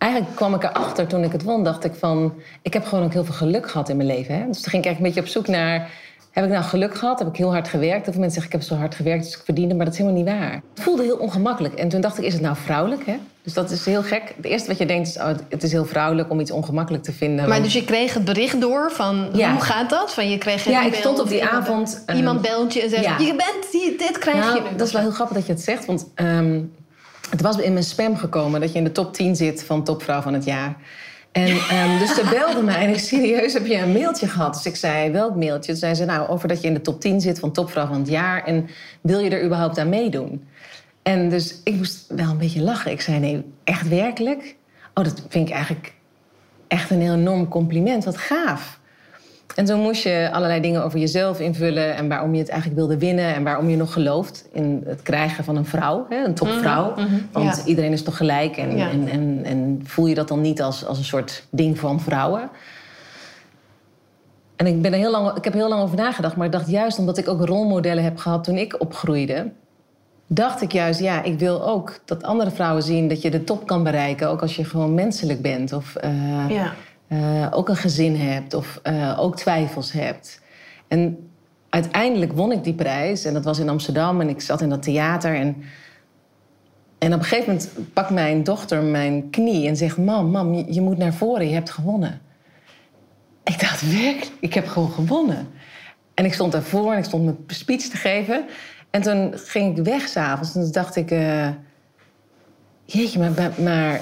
Eigenlijk 0.00 0.34
kwam 0.36 0.54
ik 0.54 0.62
erachter 0.62 1.06
toen 1.06 1.24
ik 1.24 1.32
het 1.32 1.42
won. 1.42 1.64
Dacht 1.64 1.84
ik 1.84 1.92
van... 1.94 2.32
Ik 2.62 2.72
heb 2.72 2.84
gewoon 2.86 3.04
ook 3.04 3.12
heel 3.12 3.24
veel 3.24 3.34
geluk 3.34 3.70
gehad 3.70 3.88
in 3.88 3.96
mijn 3.96 4.08
leven. 4.08 4.34
Hè? 4.34 4.46
Dus 4.46 4.60
toen 4.60 4.70
ging 4.70 4.82
ik 4.84 4.88
eigenlijk 4.88 4.98
een 4.98 5.02
beetje 5.02 5.20
op 5.20 5.44
zoek 5.46 5.54
naar... 5.56 5.90
Heb 6.30 6.44
ik 6.44 6.50
nou 6.50 6.64
geluk 6.64 6.94
gehad? 6.94 7.18
Heb 7.18 7.28
ik 7.28 7.36
heel 7.36 7.52
hard 7.52 7.68
gewerkt? 7.68 8.04
Veel 8.04 8.12
mensen 8.20 8.30
zeggen 8.40 8.44
ik 8.44 8.52
heb 8.52 8.62
zo 8.62 8.74
hard 8.74 8.94
gewerkt, 8.94 9.24
dus 9.24 9.34
ik 9.36 9.42
verdiende. 9.44 9.74
Maar 9.74 9.84
dat 9.84 9.94
is 9.94 10.00
helemaal 10.00 10.22
niet 10.22 10.30
waar. 10.32 10.52
Het 10.74 10.82
voelde 10.82 11.02
heel 11.02 11.16
ongemakkelijk. 11.16 11.74
En 11.74 11.88
toen 11.88 12.00
dacht 12.00 12.18
ik, 12.18 12.24
is 12.24 12.32
het 12.32 12.42
nou 12.42 12.56
vrouwelijk? 12.56 13.06
Hè? 13.06 13.16
Dus 13.42 13.52
dat 13.54 13.70
is 13.70 13.84
heel 13.84 14.02
gek. 14.02 14.32
Het 14.36 14.44
eerste 14.44 14.68
wat 14.68 14.78
je 14.78 14.86
denkt 14.86 15.08
is, 15.08 15.16
oh, 15.16 15.28
het 15.48 15.62
is 15.62 15.72
heel 15.72 15.84
vrouwelijk 15.84 16.30
om 16.30 16.40
iets 16.40 16.50
ongemakkelijk 16.50 17.02
te 17.04 17.12
vinden. 17.12 17.36
Maar 17.38 17.48
Want- 17.48 17.62
dus 17.64 17.72
je 17.72 17.84
kreeg 17.84 18.14
het 18.14 18.24
bericht 18.24 18.60
door 18.60 18.90
van 18.92 19.28
Ja. 19.32 19.52
hoe 19.52 19.60
gaat 19.60 19.90
dat? 19.90 20.14
Van 20.14 20.30
je 20.30 20.38
kreeg 20.38 20.64
Ja, 20.64 20.84
ik 20.86 20.94
stond 20.94 21.18
op 21.18 21.24
of 21.24 21.30
die 21.30 21.38
iemand- 21.40 21.56
avond, 21.56 22.02
ehm, 22.06 22.16
Iemand 22.16 22.40
belt 22.42 22.72
je 22.74 22.82
en 22.82 22.90
zegt: 22.90 23.04
ja. 23.04 23.18
Je 23.18 23.34
bent 23.36 23.98
dit 23.98 24.18
krijg 24.18 24.38
Nou, 24.38 24.54
je 24.54 24.60
nu. 24.70 24.76
dat 24.76 24.86
is 24.86 24.92
wel 24.92 25.02
heel 25.02 25.10
grappig 25.10 25.36
dat 25.36 25.46
je 25.46 25.52
het 25.52 25.62
zegt. 25.62 25.84
Want 25.86 26.06
ehm, 26.14 26.60
het 27.30 27.40
was 27.40 27.56
in 27.56 27.72
mijn 27.72 27.84
spam 27.84 28.16
gekomen 28.16 28.60
dat 28.60 28.72
je 28.72 28.78
in 28.78 28.84
de 28.84 28.92
top 28.92 29.14
10 29.14 29.36
zit 29.36 29.64
van 29.64 29.84
topvrouw 29.84 30.20
van 30.20 30.34
het 30.34 30.44
jaar. 30.44 30.76
En 31.32 31.46
ehm, 31.46 31.98
dus 31.98 32.14
ze 32.14 32.28
belde 32.30 32.62
mij 32.62 32.86
en 32.86 32.88
ik 32.88 32.98
serieus, 32.98 33.52
heb 33.52 33.66
je 33.66 33.76
een 33.76 33.92
mailtje 33.92 34.28
gehad? 34.28 34.54
Dus 34.54 34.66
ik 34.66 34.76
zei, 34.76 35.10
welk 35.10 35.36
mailtje? 35.36 35.70
Toen 35.70 35.80
zei 35.80 35.94
ze, 35.94 36.04
nou, 36.04 36.28
over 36.28 36.48
dat 36.48 36.60
je 36.60 36.68
in 36.68 36.74
de 36.74 36.80
top 36.80 37.00
10 37.00 37.20
zit 37.20 37.38
van 37.38 37.52
topvrouw 37.52 37.86
van 37.86 37.98
het 37.98 38.08
jaar. 38.08 38.44
En 38.44 38.68
wil 39.00 39.18
je 39.18 39.30
er 39.30 39.44
überhaupt 39.44 39.78
aan 39.78 39.88
meedoen? 39.88 40.48
En 41.02 41.28
dus 41.28 41.60
ik 41.64 41.74
moest 41.74 42.04
wel 42.08 42.30
een 42.30 42.38
beetje 42.38 42.60
lachen. 42.60 42.90
Ik 42.90 43.00
zei, 43.00 43.18
nee, 43.18 43.44
echt 43.64 43.88
werkelijk? 43.88 44.56
Oh, 44.94 45.04
dat 45.04 45.22
vind 45.28 45.48
ik 45.48 45.54
eigenlijk 45.54 45.94
echt 46.68 46.90
een 46.90 47.02
enorm 47.02 47.48
compliment. 47.48 48.04
Wat 48.04 48.16
gaaf. 48.16 48.79
En 49.54 49.66
zo 49.66 49.78
moest 49.78 50.02
je 50.02 50.28
allerlei 50.32 50.60
dingen 50.60 50.84
over 50.84 50.98
jezelf 50.98 51.40
invullen 51.40 51.94
en 51.96 52.08
waarom 52.08 52.32
je 52.32 52.38
het 52.38 52.48
eigenlijk 52.48 52.80
wilde 52.80 52.98
winnen 52.98 53.34
en 53.34 53.42
waarom 53.44 53.68
je 53.68 53.76
nog 53.76 53.92
gelooft 53.92 54.48
in 54.52 54.82
het 54.86 55.02
krijgen 55.02 55.44
van 55.44 55.56
een 55.56 55.64
vrouw, 55.66 56.06
hè, 56.08 56.24
een 56.24 56.34
topvrouw. 56.34 56.94
Want 57.32 57.56
ja. 57.56 57.64
iedereen 57.64 57.92
is 57.92 58.02
toch 58.02 58.16
gelijk 58.16 58.56
en, 58.56 58.76
Ja. 58.76 58.90
en, 58.90 59.08
en, 59.08 59.40
en 59.44 59.80
voel 59.84 60.06
je 60.06 60.14
dat 60.14 60.28
dan 60.28 60.40
niet 60.40 60.62
als, 60.62 60.86
als 60.86 60.98
een 60.98 61.04
soort 61.04 61.46
ding 61.50 61.78
van 61.78 62.00
vrouwen? 62.00 62.50
En 64.56 64.66
ik, 64.66 64.82
ben 64.82 64.92
er 64.92 64.98
heel 64.98 65.10
lang, 65.10 65.36
ik 65.36 65.44
heb 65.44 65.52
er 65.52 65.58
heel 65.58 65.68
lang 65.68 65.82
over 65.82 65.96
nagedacht, 65.96 66.36
maar 66.36 66.46
ik 66.46 66.52
dacht 66.52 66.70
juist 66.70 66.98
omdat 66.98 67.18
ik 67.18 67.28
ook 67.28 67.44
rolmodellen 67.46 68.04
heb 68.04 68.18
gehad 68.18 68.44
toen 68.44 68.56
ik 68.56 68.80
opgroeide, 68.80 69.50
dacht 70.26 70.62
ik 70.62 70.72
juist, 70.72 71.00
ja, 71.00 71.22
ik 71.22 71.38
wil 71.38 71.66
ook 71.66 72.00
dat 72.04 72.22
andere 72.22 72.50
vrouwen 72.50 72.82
zien 72.82 73.08
dat 73.08 73.22
je 73.22 73.30
de 73.30 73.44
top 73.44 73.66
kan 73.66 73.82
bereiken, 73.82 74.28
ook 74.28 74.40
als 74.42 74.56
je 74.56 74.64
gewoon 74.64 74.94
menselijk 74.94 75.42
bent. 75.42 75.72
Of, 75.72 75.96
eh, 75.96 76.48
Ja. 76.48 76.72
Eh, 77.10 77.46
ook 77.50 77.68
een 77.68 77.76
gezin 77.76 78.16
hebt 78.16 78.54
of 78.54 78.80
eh, 78.82 79.16
ook 79.20 79.36
twijfels 79.36 79.92
hebt. 79.92 80.40
En 80.88 81.30
uiteindelijk 81.68 82.32
won 82.32 82.52
ik 82.52 82.64
die 82.64 82.74
prijs 82.74 83.24
en 83.24 83.34
dat 83.34 83.44
was 83.44 83.58
in 83.58 83.68
Amsterdam 83.68 84.20
en 84.20 84.28
ik 84.28 84.40
zat 84.40 84.60
in 84.60 84.68
dat 84.68 84.82
theater. 84.82 85.34
En, 85.34 85.56
en 86.98 87.12
op 87.14 87.18
een 87.18 87.24
gegeven 87.24 87.46
moment 87.52 87.92
pakt 87.92 88.10
mijn 88.10 88.42
dochter 88.44 88.82
mijn 88.82 89.30
knie 89.30 89.68
en 89.68 89.76
zegt: 89.76 89.96
Mam, 89.96 90.30
mam, 90.30 90.54
je, 90.54 90.80
moet 90.80 90.98
naar 90.98 91.14
voren, 91.14 91.48
je 91.48 91.54
hebt 91.54 91.70
gewonnen. 91.70 92.20
Ik 93.44 93.60
dacht, 93.60 93.92
werkelijk, 93.92 94.30
ik 94.40 94.54
heb 94.54 94.66
gewoon 94.66 94.90
gewonnen. 94.90 95.48
En 96.14 96.24
ik 96.24 96.34
stond 96.34 96.52
daarvoor 96.52 96.92
en 96.92 96.98
ik 96.98 97.04
stond 97.04 97.24
mijn 97.24 97.36
speech 97.46 97.82
te 97.82 97.96
geven. 97.96 98.44
En 98.90 99.02
toen 99.02 99.32
ging 99.34 99.78
ik 99.78 99.84
weg 99.84 100.08
s'avonds 100.08 100.54
en 100.54 100.62
toen 100.62 100.72
dacht 100.72 100.96
ik: 100.96 101.10
eh, 101.10 101.48
Jeetje, 102.84 103.18
maar- 103.18 103.52
maar 103.62 104.00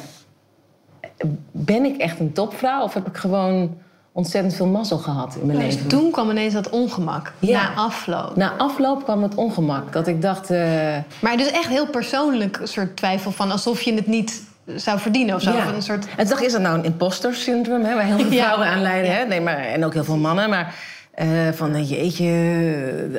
ben 1.50 1.84
ik 1.84 1.96
echt 1.96 2.20
een 2.20 2.32
topvrouw 2.32 2.82
of 2.82 2.94
heb 2.94 3.06
ik 3.06 3.16
gewoon 3.16 3.76
ontzettend 4.12 4.54
veel 4.54 4.66
mazzel 4.66 4.98
gehad 4.98 5.36
in 5.40 5.46
mijn 5.46 5.58
Dus 5.58 5.72
leven? 5.74 5.88
toen 5.88 6.10
kwam 6.10 6.30
ineens 6.30 6.54
dat 6.54 6.70
ongemak. 6.70 7.32
Ja. 7.38 7.62
Na 7.62 7.74
afloop. 7.74 8.36
Na 8.36 8.52
afloop 8.56 9.04
kwam 9.04 9.22
het 9.22 9.34
ongemak. 9.34 9.92
Dat 9.92 10.06
ik 10.06 10.22
dacht, 10.22 10.50
eh, 10.50 10.96
Maar 11.20 11.36
dus 11.36 11.50
echt 11.50 11.68
heel 11.68 11.86
persoonlijk 11.86 12.60
soort 12.64 12.96
twijfel 12.96 13.30
van 13.30 13.50
alsof 13.50 13.82
je 13.82 13.94
het 13.94 14.06
niet 14.06 14.42
zou 14.76 14.98
verdienen 14.98 15.34
of 15.34 15.42
zo. 15.42 15.52
ja. 15.52 15.66
Of 15.66 15.72
een 15.72 15.82
soort... 15.82 16.06
En 16.16 16.26
dacht 16.28 16.42
is 16.42 16.52
dat 16.52 16.60
nou 16.60 16.78
een 16.78 16.84
imposter 16.84 17.34
syndroom, 17.34 17.84
hè, 17.84 17.94
waar 17.94 18.04
heel 18.04 18.18
veel 18.18 18.30
vrouwen 18.42 18.66
aan 18.66 18.82
lijden, 18.82 19.16
hè? 19.16 19.24
Nee, 19.24 19.40
maar, 19.40 19.58
en 19.58 19.84
ook 19.84 19.92
heel 19.92 20.04
veel 20.04 20.16
mannen, 20.16 20.50
maar 20.50 20.74
eh, 21.10 21.28
van 21.52 21.74
eh, 21.74 21.90
jeetje, 21.90 22.24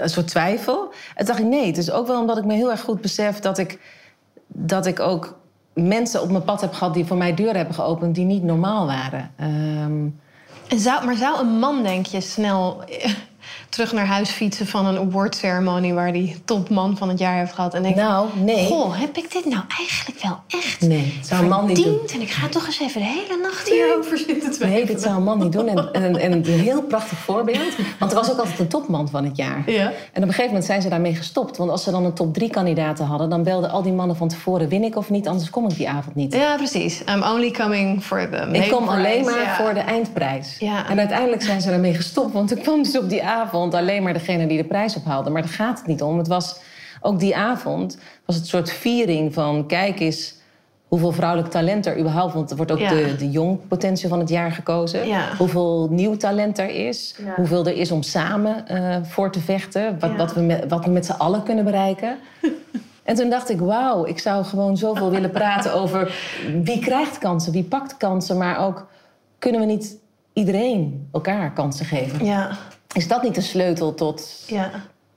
een 0.02 0.10
soort 0.10 0.28
twijfel. 0.28 0.94
En 1.16 1.26
dacht 1.26 1.40
ik, 1.40 1.46
nee, 1.46 1.66
het 1.68 1.78
is 1.78 1.92
ook 1.92 2.08
wel 2.08 2.20
omdat 2.20 2.38
ik 2.38 2.46
me 2.46 2.54
heel 2.54 2.72
erg 2.72 2.82
goed 2.82 3.02
besef 3.02 3.40
dat 3.40 3.58
ik, 3.58 3.80
dat 4.48 4.86
ik 4.86 5.00
ook 5.00 5.39
mensen 5.88 6.22
op 6.22 6.30
mijn 6.30 6.44
pad 6.44 6.62
heb 6.62 6.74
gehad 6.74 6.94
die 6.94 7.06
voor 7.06 7.18
mij 7.18 7.34
deuren 7.34 7.56
hebben 7.56 7.76
geopend 7.76 8.16
die 8.16 8.26
niet 8.26 8.44
normaal 8.44 8.86
waren. 8.86 9.32
Ehm, 9.36 10.08
zou, 10.80 11.06
maar 11.06 11.16
zou 11.16 11.40
een 11.40 11.60
man, 11.60 11.84
denk 11.84 12.06
je, 12.06 12.22
snel 12.22 12.84
terug 13.70 13.94
naar 13.94 14.06
huis 14.06 14.30
fietsen 14.30 14.68
van 14.68 14.86
een 14.86 14.98
awardceremonie 14.98 15.94
waar 15.94 16.14
die 16.14 16.42
topman 16.46 16.98
van 16.98 17.10
het 17.10 17.20
jaar 17.20 17.38
heeft 17.38 17.54
gehad 17.54 17.74
en 17.74 17.84
denken: 17.84 18.04
nou, 18.04 18.28
nee. 18.36 18.66
Goh, 18.66 19.00
heb 19.00 19.18
ik 19.18 19.32
dit 19.32 19.46
nou 19.46 19.64
eigenlijk 19.78 20.22
wel 20.22 20.40
echt 20.48 20.82
Nee, 20.82 21.14
het 21.18 21.28
zou 21.28 21.44
een 21.44 21.50
man 21.50 21.66
niet 21.66 21.76
doen. 21.76 21.86
verdiend? 21.86 22.12
En 22.12 22.22
ik 22.22 22.30
ga 22.30 22.48
toch 22.48 22.66
eens 22.66 22.80
even 22.80 23.02
de 23.02 23.08
hele 23.08 23.40
nacht 23.42 23.70
hierover 23.70 24.18
zitten 24.18 24.52
twijfelen. 24.52 24.70
Nee, 24.70 24.86
dit 24.86 25.02
zou 25.02 25.16
een 25.16 25.24
man 25.24 25.40
niet 25.40 25.52
doen. 25.52 25.68
En, 25.68 25.94
en, 25.94 26.16
en 26.16 26.32
een 26.32 26.46
heel 26.46 26.82
prachtig 26.82 27.18
voorbeeld. 27.18 27.76
Want 28.00 28.12
er 28.12 28.18
was 28.18 28.32
ook 28.32 28.38
altijd 28.38 28.60
een 28.60 28.68
topman 28.68 29.10
van 29.10 29.24
het 29.24 29.38
jaar. 29.38 29.64
Ja. 29.66 29.86
En 29.86 29.92
op 29.92 30.16
een 30.16 30.22
gegeven 30.22 30.46
moment 30.46 30.66
zijn 30.66 30.82
ze 30.82 30.90
daarmee 30.90 31.16
gestopt. 31.16 31.58
Want 31.58 31.72
als 31.72 31.84
ze 31.84 31.92
dan 31.92 32.06
een 32.06 32.14
top 32.14 32.34
drie 32.34 32.50
kandidaten 32.50 33.06
hadden... 33.06 33.30
dan 33.30 33.44
belden 33.44 33.70
al 33.70 33.82
die 33.82 33.94
mannen 33.94 34.16
van 34.16 34.28
tevoren... 34.28 34.70
win 34.70 34.84
ik 34.84 34.96
of 34.96 35.10
niet, 35.10 35.28
anders 35.28 35.50
kom 35.50 35.70
ik 35.70 35.76
die 35.76 35.90
avond 35.90 36.16
niet. 36.16 36.34
Ja, 36.34 36.56
precies. 36.56 37.02
I'm 37.10 37.24
only 37.24 37.52
coming 37.52 38.04
for 38.04 38.30
the 38.30 38.50
ik 38.52 38.70
kom 38.70 38.86
main 38.86 39.00
alleen 39.00 39.26
maar 39.26 39.42
ja. 39.42 39.56
voor 39.56 39.74
de 39.74 39.80
eindprijs. 39.80 40.56
Ja. 40.60 40.90
En 40.90 41.00
uiteindelijk 41.00 41.42
zijn 41.42 41.62
ze 41.62 41.70
daarmee 41.70 41.94
gestopt. 41.94 42.34
Want 42.34 42.52
er 42.52 42.58
kwam 42.58 42.84
dus 42.84 42.98
op 42.98 43.10
die 43.10 43.24
avond 43.24 43.59
alleen 43.68 44.04
maar 44.04 44.14
degene 44.14 44.48
die 44.48 44.58
de 44.58 44.68
prijs 44.68 44.96
ophaalde. 44.96 45.30
Maar 45.30 45.42
daar 45.42 45.52
gaat 45.52 45.78
het 45.78 45.88
niet 45.88 46.02
om. 46.02 46.18
Het 46.18 46.28
was, 46.28 46.60
ook 47.02 47.20
die 47.20 47.36
avond 47.36 47.98
was 48.26 48.36
het 48.36 48.44
een 48.44 48.50
soort 48.50 48.72
viering 48.72 49.34
van... 49.34 49.68
kijk 49.68 50.00
eens 50.00 50.38
hoeveel 50.88 51.12
vrouwelijk 51.12 51.52
talent 51.52 51.86
er 51.86 52.00
überhaupt... 52.00 52.34
want 52.34 52.50
er 52.52 52.58
wordt 52.58 52.72
ook 52.72 52.80
Ja. 52.80 52.90
de, 52.90 53.16
de 53.16 53.30
jong 53.30 53.68
potentieel 53.68 54.10
van 54.10 54.20
het 54.20 54.30
jaar 54.30 54.52
gekozen. 54.52 55.08
Ja. 55.08 55.28
Hoeveel 55.38 55.88
nieuw 55.92 56.18
talent 56.18 56.58
er 56.58 56.70
is. 56.70 57.16
Ja. 57.26 57.34
Hoeveel 57.36 57.66
er 57.66 57.78
is 57.78 57.92
om 57.92 58.02
samen 58.04 58.68
eh, 58.68 58.96
voor 59.04 59.32
te 59.32 59.40
vechten. 59.40 60.00
Wat, 60.00 60.16
wat, 60.16 60.34
we 60.34 60.42
met, 60.42 60.66
wat 60.68 60.86
we 60.86 60.92
met 60.92 61.06
z'n 61.06 61.12
allen 61.12 61.44
kunnen 61.44 61.64
bereiken. 61.66 62.18
En 63.04 63.16
toen 63.16 63.30
dacht 63.30 63.50
ik, 63.50 63.60
wauw, 63.60 64.06
ik 64.06 64.20
zou 64.20 64.44
gewoon 64.46 64.78
zoveel 64.78 65.12
willen 65.12 65.32
praten 65.32 65.74
over 65.74 66.16
wie 66.64 66.80
krijgt 66.80 67.18
kansen, 67.18 67.52
wie 67.52 67.64
pakt 67.64 67.98
kansen, 67.98 68.38
maar 68.38 68.66
ook 68.66 68.88
kunnen 69.40 69.62
we 69.62 69.68
niet 69.68 69.98
iedereen 70.34 71.08
elkaar 71.12 71.54
kansen 71.54 71.86
geven? 71.86 72.26
Ja, 72.26 72.58
Is 72.94 73.08
dat 73.08 73.24
niet 73.24 73.36
de 73.36 73.42
sleutel 73.42 73.94
tot 73.94 74.44
ja. 74.48 74.72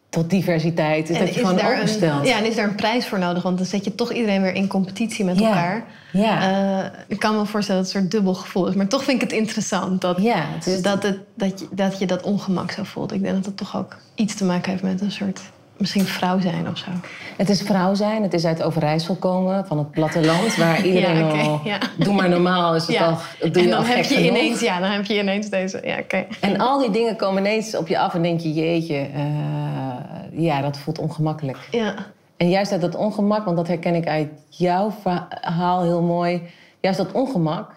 tot 0.09 0.31
diversiteit. 0.31 1.07
Dus 1.07 1.19
dat 1.19 1.35
je 1.35 1.41
gewoon 1.41 1.61
openstelt. 1.61 2.27
ja, 2.27 2.39
en 2.39 2.45
is 2.45 2.55
daar 2.55 2.69
een 2.69 2.75
prijs 2.75 3.07
voor 3.07 3.19
nodig? 3.19 3.43
Want 3.43 3.59
dan 3.59 3.67
zet 3.67 3.85
je 3.85 3.95
toch 3.95 4.13
iedereen 4.13 4.43
weer 4.43 4.55
in 4.55 4.67
competitie 4.67 5.25
met 5.25 5.41
elkaar. 5.41 5.85
Ja. 6.13 6.51
Uh, 6.51 6.91
ik 7.07 7.19
kan 7.19 7.37
me 7.37 7.47
voorstellen 7.47 7.83
dat 7.83 7.93
het 7.93 8.03
een 8.03 8.09
soort 8.09 8.23
dubbel 8.23 8.35
gevoel 8.35 8.69
is. 8.69 8.75
Maar 8.75 8.89
toch 8.89 9.05
vind 9.05 9.23
ik 9.23 9.31
het 9.31 9.39
interessant 9.39 10.01
dat, 10.01 10.23
ja, 10.23 10.47
het 10.65 10.85
dat, 10.85 11.03
het, 11.03 11.19
dat, 11.35 11.61
je, 11.61 11.69
dat 11.71 11.99
je 11.99 12.07
dat 12.07 12.23
ongemak 12.23 12.71
zo 12.71 12.83
voelt. 12.83 13.13
Ik 13.13 13.23
denk 13.23 13.35
dat 13.35 13.45
het 13.45 13.57
toch 13.57 13.77
ook 13.77 13.97
iets 14.15 14.35
te 14.35 14.45
maken 14.45 14.71
heeft 14.71 14.83
met 14.83 15.01
een 15.01 15.13
soort 15.13 15.41
misschien 15.83 16.05
vrouw 16.05 16.41
zijn 16.41 16.69
of 16.69 16.79
zo. 16.79 16.91
Het 17.37 17.49
is 17.49 17.63
vrouw 17.63 17.95
zijn. 17.95 18.23
Het 18.23 18.35
is 18.35 18.45
uit 18.45 18.63
Overijssel 18.63 19.15
komen, 19.15 19.67
van 19.67 19.79
het 19.79 19.91
platteland, 19.91 20.57
waar 20.57 20.85
iedereen 20.87 21.17
ja, 21.17 21.29
okay, 21.29 21.41
al... 21.41 21.61
Ja. 21.65 21.79
Doe 21.97 22.15
maar 22.15 22.29
normaal, 22.29 22.75
is 22.75 22.87
het 22.87 23.01
al... 23.01 23.17
Doe 23.51 23.63
en 23.63 23.71
dan 23.71 23.85
heb 23.85 24.05
je 24.05 24.27
ineens, 24.27 24.61
ja, 24.61 24.81
dan 24.81 24.91
heb 24.91 25.05
je 25.05 25.19
ineens 25.19 25.49
deze... 25.49 25.81
Ja, 25.85 25.99
oké. 25.99 26.27
En 26.41 26.59
al 26.59 26.79
die 26.79 26.91
dingen 26.91 27.17
komen 27.17 27.43
ineens 27.43 27.77
op 27.77 27.89
je 27.89 27.99
af 27.99 28.15
en 28.15 28.23
denk 28.23 28.41
je, 28.41 28.53
jeetje, 28.53 29.09
uh, 29.15 30.43
ja, 30.45 30.61
dat 30.61 30.79
voelt 30.79 30.99
ongemakkelijk. 30.99 31.59
Ja. 31.71 31.95
En 32.37 32.49
juist 32.49 32.73
uit 32.73 32.81
dat 32.81 32.95
ongemak, 32.95 33.45
want 33.45 33.57
dat 33.57 33.69
herken 33.69 33.95
ik 33.95 34.07
uit 34.07 34.29
jouw 34.49 34.91
verhaal 35.03 35.83
heel 35.83 36.03
mooi... 36.03 36.43
Juist 36.81 36.99
dat 36.99 37.13
ongemak, 37.13 37.75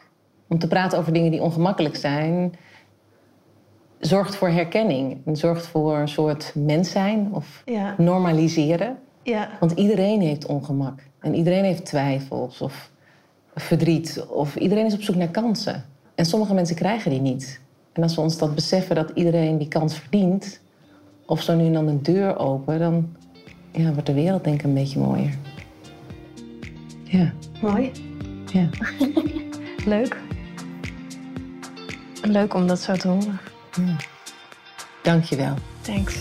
om 0.48 0.60
te 0.60 0.68
praten 0.68 1.00
over 1.00 1.14
dingen 1.14 1.32
die 1.32 1.42
ongemakkelijk 1.42 1.96
zijn 1.96 2.56
zorgt 4.06 4.36
voor 4.36 4.50
herkenning. 4.50 5.18
En 5.26 5.36
zorgt 5.36 5.68
voor 5.68 5.98
een 5.98 6.08
soort 6.08 6.52
mens 6.56 6.92
zijn 6.92 7.30
of 7.32 7.64
normaliseren. 7.98 8.98
Ja. 9.24 9.50
Want 9.60 9.72
iedereen 9.72 10.22
heeft 10.22 10.46
ongemak. 10.46 11.00
En 11.20 11.36
iedereen 11.36 11.64
heeft 11.64 11.86
twijfels 11.86 12.62
of 12.62 12.92
verdriet. 13.56 14.26
Of 14.30 14.56
iedereen 14.56 14.86
is 14.86 14.94
op 14.94 15.02
zoek 15.02 15.16
naar 15.16 15.28
kansen. 15.28 15.86
En 16.16 16.26
sommige 16.26 16.54
mensen 16.54 16.76
krijgen 16.76 17.12
die 17.12 17.22
niet. 17.22 17.60
En 17.94 18.04
als 18.04 18.16
we 18.16 18.22
ons 18.22 18.38
dat 18.38 18.56
beseffen 18.56 18.96
dat 18.96 19.12
iedereen 19.14 19.58
die 19.58 19.68
kans 19.68 19.96
verdient... 19.96 20.60
of 21.26 21.42
zo 21.42 21.56
nu 21.56 21.66
en 21.66 21.74
dan 21.74 21.88
een 21.88 22.04
deur 22.04 22.38
open... 22.38 22.80
dan 22.80 23.16
ja, 23.72 23.92
wordt 23.92 24.06
de 24.06 24.14
wereld 24.14 24.44
denk 24.44 24.60
ik 24.60 24.66
een 24.66 24.74
beetje 24.74 25.00
mooier. 25.00 25.38
Ja. 27.04 27.34
Mooi. 27.62 27.92
Ja. 28.52 28.70
Leuk. 29.96 30.18
Leuk 32.22 32.54
om 32.54 32.68
dat 32.68 32.80
zo 32.80 32.94
te 32.94 33.08
horen. 33.08 33.40
Ja. 33.76 33.96
Dankjewel. 35.04 35.56
Thanks. 35.82 36.16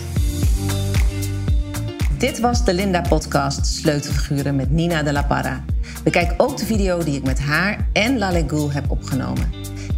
Dit 2.17 2.39
was 2.39 2.65
de 2.65 2.73
Linda-podcast 2.73 3.65
Sleutelfiguren 3.65 4.55
met 4.55 4.71
Nina 4.71 5.03
de 5.03 5.11
la 5.11 5.23
Parra. 5.23 5.65
Bekijk 6.03 6.33
ook 6.37 6.57
de 6.57 6.65
video 6.65 7.03
die 7.03 7.15
ik 7.15 7.23
met 7.23 7.39
haar 7.39 7.89
en 7.93 8.17
Lale 8.17 8.43
Gul 8.47 8.71
heb 8.71 8.91
opgenomen. 8.91 9.51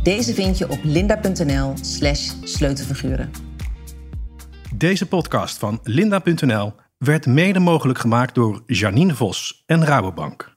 Deze 0.03 0.33
vind 0.33 0.57
je 0.57 0.69
op 0.69 0.79
linda.nl 0.83 1.73
slash 1.81 2.31
sleutelfiguren. 2.43 3.31
Deze 4.75 5.07
podcast 5.07 5.57
van 5.57 5.79
linda.nl 5.83 6.73
werd 6.97 7.25
mede 7.25 7.59
mogelijk 7.59 7.99
gemaakt 7.99 8.35
door 8.35 8.63
Janine 8.65 9.15
Vos 9.15 9.63
en 9.65 9.85
Rabobank. 9.85 10.56